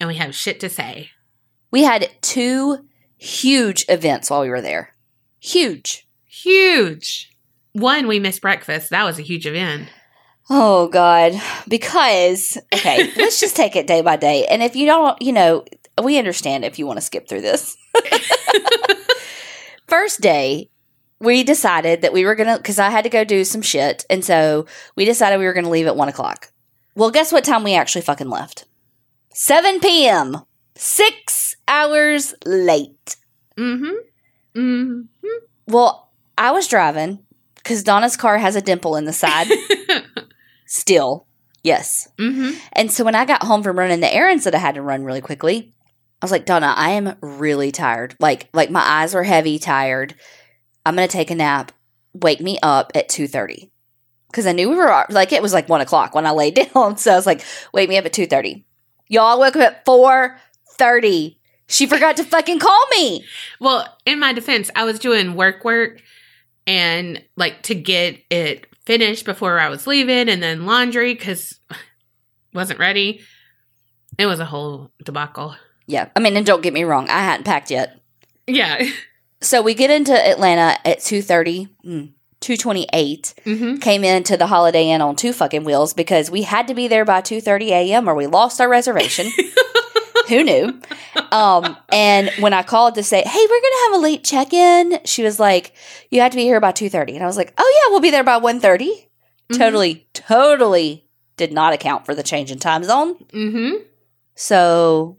[0.00, 1.10] and we have shit to say.
[1.70, 2.86] We had two
[3.16, 4.94] huge events while we were there.
[5.40, 6.06] Huge.
[6.26, 7.30] Huge.
[7.72, 8.90] One, we missed breakfast.
[8.90, 9.88] That was a huge event.
[10.50, 11.40] Oh God.
[11.68, 14.46] Because okay, let's just take it day by day.
[14.46, 15.64] And if you don't, you know,
[16.02, 17.76] we understand if you want to skip through this.
[19.86, 20.70] First day,
[21.20, 24.24] we decided that we were gonna because I had to go do some shit, and
[24.24, 24.66] so
[24.96, 26.52] we decided we were gonna leave at one o'clock.
[26.94, 28.66] Well, guess what time we actually fucking left?
[29.32, 30.42] Seven p.m.
[30.76, 33.16] Six hours late.
[33.56, 33.94] Mm-hmm.
[34.58, 35.28] Mm-hmm.
[35.66, 37.20] Well, I was driving
[37.56, 39.48] because Donna's car has a dimple in the side.
[40.66, 41.26] Still,
[41.62, 42.08] yes.
[42.18, 42.58] mm-hmm.
[42.72, 45.04] And so when I got home from running the errands that I had to run
[45.04, 45.72] really quickly,
[46.20, 48.16] I was like, Donna, I am really tired.
[48.18, 50.14] Like, like my eyes were heavy, tired.
[50.84, 51.72] I'm gonna take a nap.
[52.14, 53.70] Wake me up at two thirty.
[54.32, 56.96] Cause I knew we were like it was like one o'clock when I laid down.
[56.96, 58.64] So I was like, wake me up at two thirty.
[59.06, 60.38] Y'all woke up at four
[60.76, 61.37] thirty.
[61.68, 63.24] She forgot to fucking call me.
[63.60, 66.00] Well, in my defense, I was doing work work
[66.66, 71.60] and like to get it finished before I was leaving and then laundry because
[72.54, 73.20] wasn't ready.
[74.18, 75.54] It was a whole debacle.
[75.86, 76.08] Yeah.
[76.16, 78.00] I mean, and don't get me wrong, I hadn't packed yet.
[78.46, 78.82] Yeah.
[79.40, 82.10] So we get into Atlanta at two thirty, mm,
[82.40, 83.34] two twenty eight.
[83.44, 86.88] hmm came into the Holiday Inn on two fucking wheels because we had to be
[86.88, 88.08] there by 2:30 a.m.
[88.08, 89.30] or we lost our reservation.
[90.28, 90.80] Who knew?
[91.32, 95.22] Um, and when I called to say, "Hey, we're gonna have a late check-in," she
[95.22, 95.72] was like,
[96.10, 98.10] "You have to be here by 2:30," and I was like, "Oh yeah, we'll be
[98.10, 99.56] there by 1:30." Mm-hmm.
[99.58, 101.06] Totally, totally
[101.36, 103.14] did not account for the change in time zone.
[103.32, 103.70] hmm
[104.34, 105.18] So,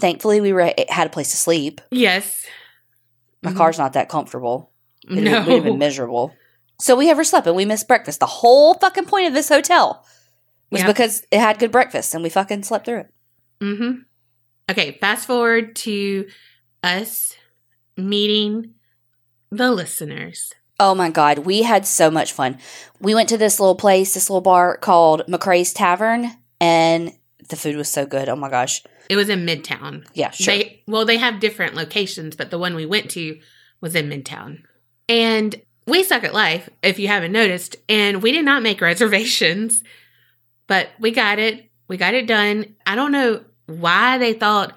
[0.00, 1.80] thankfully, we were had a place to sleep.
[1.90, 2.44] Yes.
[3.42, 3.56] My Mhm.
[3.56, 4.70] car's not that comfortable.
[5.08, 5.40] It No.
[5.42, 6.32] would have been miserable.
[6.80, 8.20] So we overslept and we missed breakfast.
[8.20, 10.04] The whole fucking point of this hotel
[10.70, 10.86] was Yeah.
[10.86, 13.08] because it had good breakfast and we fucking slept through it.
[13.60, 13.92] hmm
[14.70, 16.28] Okay, fast forward to
[16.82, 17.34] us
[17.96, 18.74] meeting
[19.50, 20.52] the listeners.
[20.80, 22.58] Oh my god, we had so much fun.
[23.00, 27.12] We went to this little place, this little bar called McCray's Tavern, and
[27.48, 28.28] the food was so good.
[28.28, 28.82] Oh my gosh.
[29.08, 30.06] It was in Midtown.
[30.14, 30.54] Yeah, sure.
[30.54, 33.38] They well, they have different locations, but the one we went to
[33.80, 34.62] was in Midtown.
[35.08, 39.82] And we suck at life, if you haven't noticed, and we did not make reservations,
[40.66, 41.70] but we got it.
[41.88, 42.74] We got it done.
[42.86, 43.44] I don't know
[43.80, 44.76] why they thought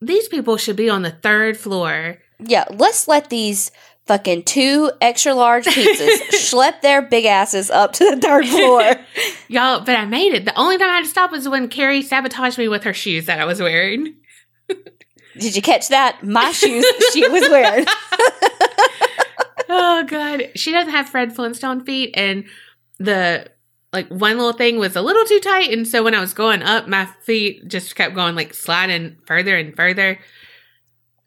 [0.00, 2.18] these people should be on the third floor.
[2.38, 3.70] yeah, let's let these
[4.06, 8.94] fucking two extra large pizzas schlep their big asses up to the third floor.
[9.48, 10.44] Y'all, but I made it.
[10.46, 13.26] The only time I had to stop was when Kerri sabotaged me with her shoes
[13.26, 14.14] that I was wearing.
[15.38, 16.22] Did you catch that?
[16.22, 17.84] My shoes she was wearing.
[19.68, 22.44] oh god she doesn't have fred flintstone feet and
[22.98, 23.46] the
[23.92, 26.62] like one little thing was a little too tight and so when i was going
[26.62, 30.18] up my feet just kept going like sliding further and further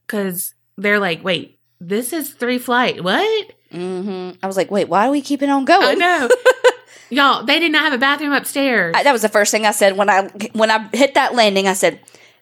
[0.06, 5.08] because they're like wait this is three flight what hmm I was like, wait, why
[5.08, 5.88] are we keeping on going?
[5.88, 6.30] i know
[7.10, 9.72] y'all they did not have a bathroom upstairs I, that was the first thing I
[9.72, 11.68] said when I when I hit that landing.
[11.68, 12.00] I said,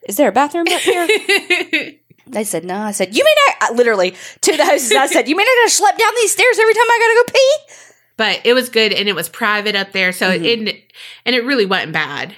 [0.07, 1.07] "Is there a bathroom up here?"
[2.27, 4.11] they said, "No." I said, "You mean I, I literally
[4.41, 4.97] to the hostess?
[4.97, 7.33] I said, you mean I gotta schlep down these stairs every time I gotta go
[7.33, 7.88] pee?"
[8.19, 10.45] But it was good and it was private up there so Mhm.
[10.67, 10.93] it
[11.25, 12.35] and it really wasn't bad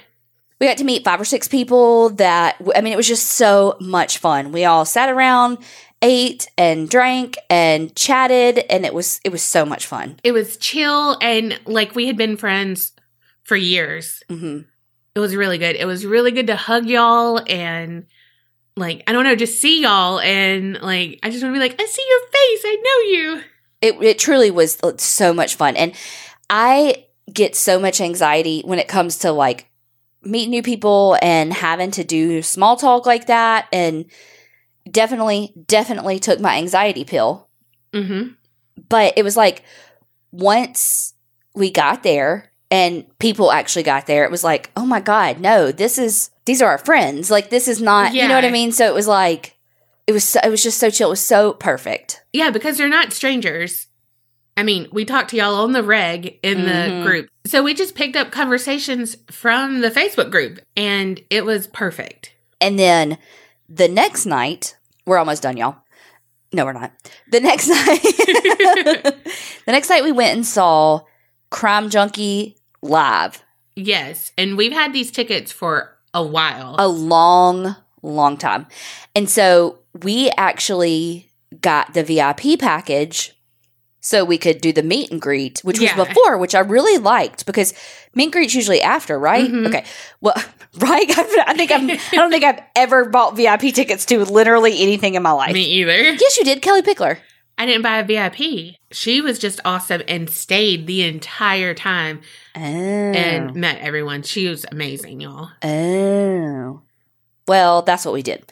[0.60, 2.10] We got to meet five or six people.
[2.10, 4.52] That I mean, it was just so much fun.
[4.52, 5.58] We all sat around,
[6.00, 10.20] ate and drank and chatted, and it was it was so much fun.
[10.22, 12.92] it was chill and like we had been friends
[13.42, 14.60] for years hmm
[15.16, 15.74] it was really good.
[15.76, 18.06] It was really good to hug y'all and
[18.76, 21.74] like I don't know, just see y'all and like I just want to be like,
[21.82, 23.42] I see your face, I know you.
[23.82, 25.92] It it truly was so much fun, and
[26.48, 29.68] I get so much anxiety when it comes to like
[30.22, 34.06] meeting new people and having to do small talk like that, and
[34.90, 37.48] definitely definitely took my anxiety pill.
[37.92, 38.34] Mm-hmm.
[38.88, 39.64] But it was like
[40.30, 41.14] once
[41.54, 45.70] we got there and people actually got there, it was like, oh my god, no,
[45.72, 47.30] this is these are our friends.
[47.30, 48.72] Like this is not, you know what I mean?
[48.72, 49.56] So it was like
[50.06, 51.08] it was so, it was just so chill.
[51.08, 52.22] It was so perfect.
[52.32, 53.86] Yeah, because they're not strangers.
[54.56, 56.64] I mean, we talked to y'all on the reg in Mhm.
[57.00, 57.28] the group.
[57.46, 62.32] So we just picked up conversations from the Facebook group and it was perfect.
[62.60, 63.16] And then
[63.68, 64.76] the next night,
[65.06, 65.76] we're almost done, y'all.
[66.52, 66.92] No, we're not.
[67.30, 68.02] The next night,
[68.82, 69.14] the
[69.68, 71.00] next night we went and saw
[71.50, 73.42] Crime Junkie live.
[73.74, 74.32] Yes.
[74.36, 76.76] And we've had these tickets for a while.
[76.78, 78.66] a long, long time.
[79.16, 81.30] And so we actually
[81.60, 83.34] got the VIP package
[84.00, 87.46] so we could do the meet and greet, which was before, which I really liked
[87.46, 87.72] because
[88.14, 89.48] meet and greet's usually after, right?
[89.50, 89.66] Mhm.
[89.68, 89.84] Okay.
[90.20, 90.34] Well,
[90.78, 91.06] right.
[91.46, 95.22] I think I'm, I don't think I've ever bought VIP tickets to literally anything in
[95.22, 95.52] my life.
[95.52, 95.96] Me either.
[95.96, 96.62] Yes, you did.
[96.62, 97.18] Kellie Pickler.
[97.58, 98.74] I didn't buy a VIP.
[98.90, 102.22] She was just awesome and stayed the entire time
[102.56, 102.60] Oh.
[102.60, 104.22] and met everyone.
[104.22, 105.50] She was amazing, y'all.
[105.62, 106.82] oh.
[107.46, 108.50] Well, that's what we did.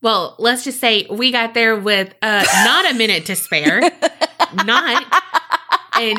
[0.00, 3.80] Well, let's just say we got there with uh, not a minute to spare.
[4.64, 5.04] not.
[5.94, 6.18] And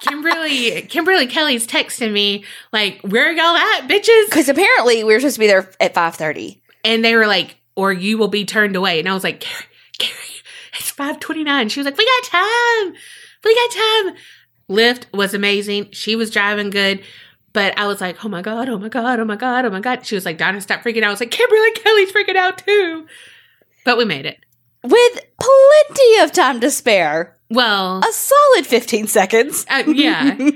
[0.00, 5.20] Kimberly Kimberly Kelly's texting me like, "Where are y'all at, bitches?" Because apparently we were
[5.20, 6.60] supposed to be there at 5.30.
[6.84, 9.66] And they were like, "Or you will be turned away." And I was like, "Kerri,
[9.98, 10.42] Kerri,
[10.74, 11.68] it's five twenty nine.
[11.68, 12.94] She was like, "We got time.
[13.44, 14.14] We got time."
[14.70, 15.88] Lyft was amazing.
[15.92, 17.02] She was driving good.
[17.58, 19.80] But I was like, oh my God, oh my God, oh my God, oh my
[19.80, 20.06] God.
[20.06, 21.08] She was like, Donna, stop freaking out.
[21.08, 23.04] I was like, Kimberly Kelly's freaking out too.
[23.84, 24.38] But we made it.
[24.84, 27.36] With plenty of time to spare.
[27.50, 29.66] Well, a solid 15 seconds.
[29.68, 30.38] uh, yeah.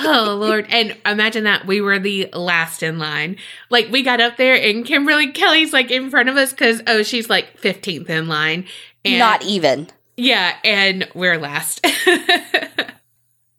[0.00, 0.66] Oh Lord!
[0.70, 3.36] And imagine that we were the last in line.
[3.68, 7.02] Like we got up there, and Kimberly Kelly's like in front of us because oh,
[7.04, 8.66] she's like fifteenth in line.
[9.04, 9.88] And Not even.
[10.16, 11.86] yeah, and we're last.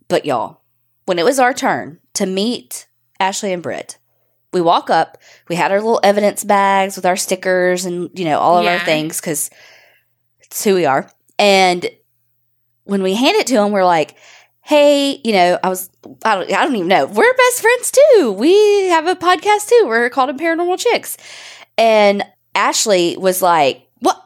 [0.07, 0.61] But y'all,
[1.05, 2.87] when it was our turn to meet
[3.19, 3.97] Ashley and Britt,
[4.53, 5.17] we walk up,
[5.49, 8.79] we had our little evidence bags with our stickers and, you know, all of our
[8.79, 9.49] things because
[10.41, 11.11] it's who we are.
[11.37, 11.89] And
[12.85, 14.15] when we hand it to them, we're like,
[14.61, 15.89] hey, you know, I was,
[16.23, 17.05] I don't, I don't even know.
[17.05, 18.31] We're best friends too.
[18.31, 19.83] We have a podcast too.
[19.87, 21.17] We're called Paranormal Chicks.
[21.77, 22.23] And
[22.55, 24.17] Ashley was like, what?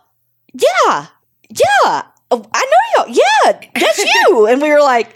[0.54, 1.08] Yeah,
[1.50, 2.04] yeah.
[2.32, 3.16] Oh, I know y'all.
[3.16, 4.46] Yeah, that's you.
[4.46, 5.16] and we were like,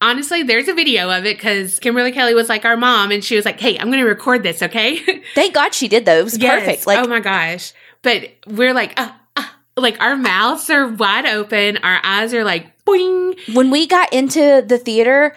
[0.00, 3.34] Honestly, there's a video of it because Kimberly Kelly was like our mom, and she
[3.36, 6.18] was like, "Hey, I'm going to record this, okay?" Thank God she did though.
[6.20, 6.60] It was Yes.
[6.60, 6.86] perfect.
[6.86, 7.72] Like oh my gosh!
[8.02, 9.44] But we're like, uh, uh,
[9.76, 13.38] like our mouths are wide open, our eyes are like boing.
[13.54, 15.34] when we got into the theater,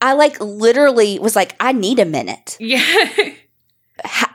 [0.00, 2.56] I like literally was like, I need a minute.
[2.58, 2.84] Yeah.
[4.04, 4.28] How,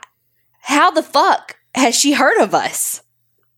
[0.60, 3.02] how the fuck has she heard of us?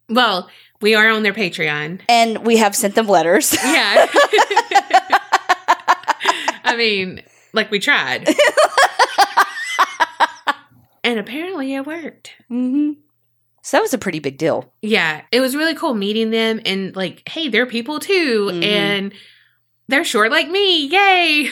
[0.09, 0.49] well,
[0.81, 2.01] we are on their Patreon.
[2.09, 3.55] And we have sent them letters.
[3.63, 4.07] Yeah.
[6.69, 8.29] I mean, like we tried.
[11.05, 12.33] and apparently it worked.
[12.49, 12.93] hmm
[13.63, 14.73] So that was a pretty big deal.
[14.83, 18.51] Yeah, it was really cool meeting them and like, hey, they're people too.
[18.53, 18.65] Mhm.
[18.65, 19.13] And
[19.89, 20.87] they're short like me.
[20.87, 21.51] Yay.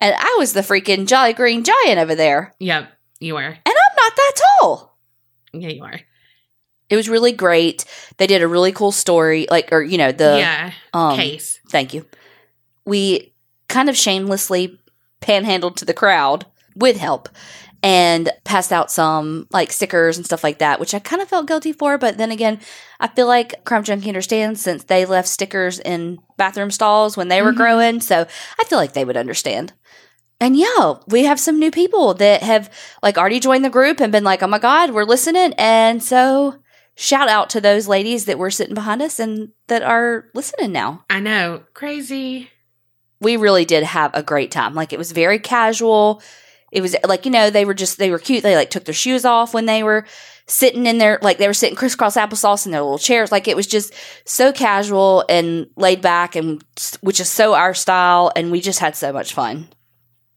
[0.00, 2.52] And I was the freaking Jolly Green Giant over there.
[2.58, 2.88] Yep,
[3.20, 3.46] you are.
[3.46, 4.98] And I'm not that tall.
[5.52, 6.00] Yeah, you are.
[6.90, 7.84] It was really great.
[8.18, 10.36] They did a really cool story, like, or, you know, the.
[10.38, 11.58] yeah, um, case.
[11.68, 12.04] Thank you.
[12.84, 13.33] We
[13.68, 14.78] kind of shamelessly
[15.20, 16.46] panhandled to the crowd
[16.76, 17.28] with help
[17.82, 21.46] and passed out some like stickers and stuff like that, which I kind of felt
[21.46, 21.98] guilty for.
[21.98, 22.58] But then again,
[22.98, 27.42] I feel like Crime Junkie understands since they left stickers in bathroom stalls when they
[27.42, 27.56] were Mhm.
[27.56, 28.00] growing.
[28.00, 28.26] So
[28.58, 29.74] I feel like they would understand.
[30.40, 32.70] And yeah, we have some new people that have
[33.02, 35.52] like already joined the group and been like, oh my God, we're listening.
[35.58, 36.56] And so
[36.96, 41.04] shout out to those ladies that were sitting behind us and that are listening now
[41.10, 41.62] I know.
[41.74, 42.50] Crazy.
[43.20, 44.74] We really did have a great time.
[44.74, 46.22] Like it was very casual.
[46.72, 48.42] It was like, you know, they were just they were cute.
[48.42, 50.06] They like took their shoes off when they were
[50.46, 53.32] sitting in their like they were sitting crisscross applesauce in their little chairs.
[53.32, 53.94] Like it was just
[54.24, 56.62] so casual and laid back and
[57.00, 59.68] which is so our style and we just had so much fun.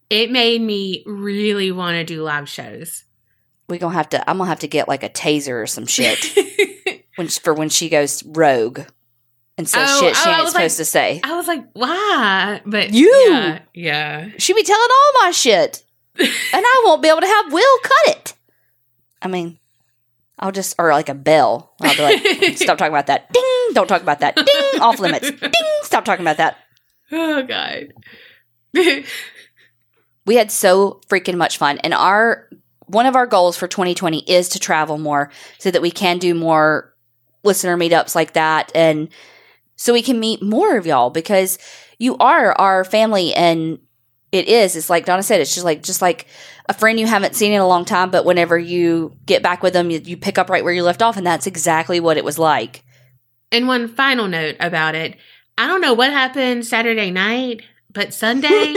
[0.10, 3.04] It made me really want to do live shows.
[3.68, 6.24] We're gonna have to I'm gonna have to get like a taser or some shit
[7.16, 8.82] when for when she goes rogue
[9.58, 11.22] and says Oh, shit she oh, ain't was supposed like- to say.
[11.24, 12.62] I was like, why?
[12.66, 13.12] But You!
[13.30, 13.60] Yeah.
[13.74, 14.30] yeah.
[14.38, 15.84] She be telling all my shit.
[16.20, 18.34] and I won't be able to have Will cut it.
[19.22, 19.60] I mean,
[20.39, 21.74] I'll just or like a bell.
[21.82, 23.32] I'll be like, stop talking about that.
[23.34, 23.43] Ding!
[23.74, 24.36] Don't talk about that.
[24.36, 24.82] Ding!
[24.82, 25.30] off limits.
[25.41, 25.51] Ding,
[25.82, 26.58] stop talking about that.
[27.12, 27.93] Oh God.
[30.26, 31.78] We had so freaking much fun.
[31.80, 32.49] And our
[32.88, 36.34] one of our goals for 2020 is to travel more so that we can do
[36.34, 36.93] more
[37.43, 39.10] listener meetups like that and
[39.78, 41.58] so we can meet more of y'all because
[41.98, 43.80] you are our family and
[44.34, 46.28] it is it's like donna said it's just like just like
[46.68, 49.72] a friend you haven't seen in a long time but whenever you get back with
[49.72, 52.26] them you, you pick up right where you left off and that's exactly what it
[52.26, 52.84] was like
[53.52, 55.18] and one final note about it.
[55.58, 57.62] I don't know what happened Saturday night,
[57.92, 58.48] but Sunday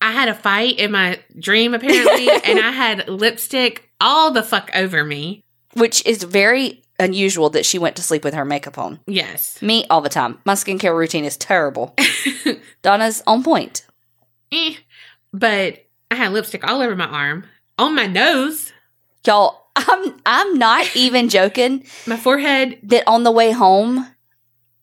[0.00, 4.70] I had a fight in my dream apparently, and I had lipstick all the fuck
[4.74, 5.42] over me.
[5.74, 9.60] which is very unusual that she went to sleep with her makeup on Yes.
[9.62, 11.94] me all the time my skincare routine is terrible
[12.82, 13.84] donna's on point
[14.52, 14.74] Eh.
[15.32, 17.44] But I had lipstick all over my arm,
[17.78, 18.72] on my nose,
[19.26, 22.78] y'all i'm i'm not even joking my forehead.
[22.84, 24.06] that on the way home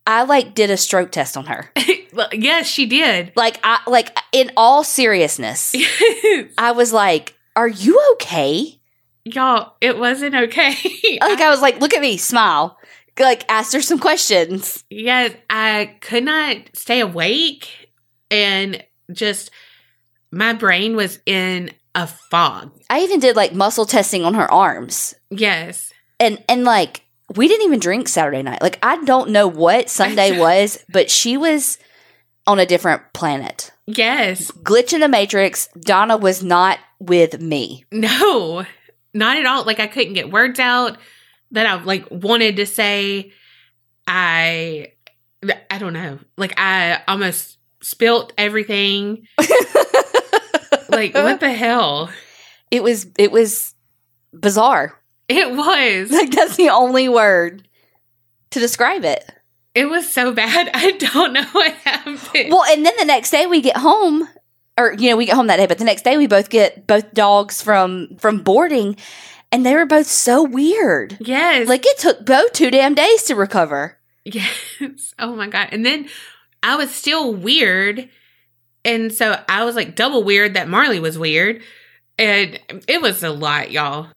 [0.06, 1.72] i like did a stroke test on her
[2.14, 3.32] Well, yes, she did.
[3.36, 5.74] like i like in all seriousness
[6.60, 8.80] i was like are you okay
[9.26, 10.72] Y'all, it wasn't okay.
[11.22, 12.78] like i was like look at me smile
[13.20, 17.90] like asked her some questions yes, I could not stay awake
[18.32, 19.52] and just
[20.32, 22.72] my brain was in a fog.
[22.90, 25.94] i even did like muscle testing on her arms Yes.
[26.20, 27.04] and and like
[27.36, 31.38] we didn't even drink saturday night like i don't know what sunday was but she
[31.38, 31.78] was
[32.48, 34.50] on a different planet Yes.
[34.52, 38.66] glitch in the matrix donna was not with me No,
[39.14, 39.64] not at all.
[39.64, 40.98] Like I couldn't get words out
[41.52, 43.32] that I like wanted to say.
[44.08, 44.94] I
[45.70, 46.20] I don't know.
[46.38, 49.28] Like I almost spilt everything.
[50.90, 52.12] Like what the hell?
[52.70, 53.74] it was it was
[54.32, 56.12] bizarre It was.
[56.12, 57.68] like that's the only word
[58.52, 59.24] to describe it
[59.74, 60.70] It was so bad.
[60.74, 62.52] I don't know what happened.
[62.52, 64.28] well and then the next day we get home
[64.78, 66.88] or you know we get home that day but the next day we both get
[66.88, 68.96] both dogs from from boarding
[69.52, 71.68] and they were both so weird yes.
[71.68, 74.80] like it took bo two damn days to recover Yes.
[75.20, 75.70] Oh my God.
[75.72, 76.10] And then
[76.62, 78.10] I was still weird.
[78.84, 81.62] And so I was like double weird that Marley was weird.
[82.18, 84.08] And it was a lot, y'all.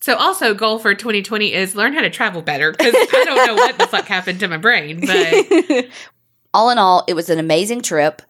[0.00, 3.54] So also goal for 2020 is learn how to travel better because I don't know
[3.54, 5.86] what the fuck happened to my brain, but
[6.54, 8.22] all in all, it was an amazing trip.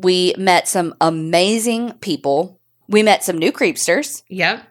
[0.00, 2.60] We met some amazing people.
[2.88, 4.22] We met some new creepsters.
[4.28, 4.66] yep.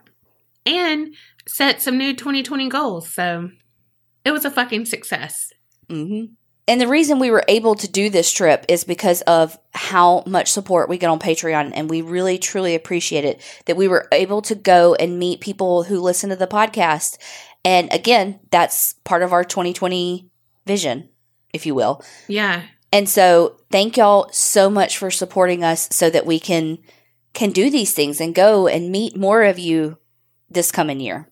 [0.65, 1.15] And
[1.47, 3.09] set some new 2020 goals.
[3.11, 3.49] So
[4.25, 5.51] it was a fucking success.
[5.89, 6.25] hmm
[6.67, 10.51] And the reason we were able to do this trip is because of how much
[10.51, 11.71] support we get on Patreon.
[11.73, 15.83] And we really, truly appreciate it that we were able to go and meet people
[15.83, 17.17] who listen to the podcast.
[17.65, 20.29] And again, that's part of our 2020
[20.67, 21.09] vision,
[21.53, 22.03] if you will.
[22.27, 22.63] Yeah.
[22.91, 26.79] And so thank y'all so much for supporting us so that we can
[27.33, 29.97] can do these things and go and meet more of you
[30.49, 31.29] this coming year.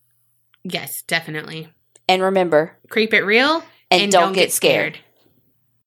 [0.64, 1.70] Yes, definitely.
[2.08, 5.00] And remember, Creep it real and, don't, get scared.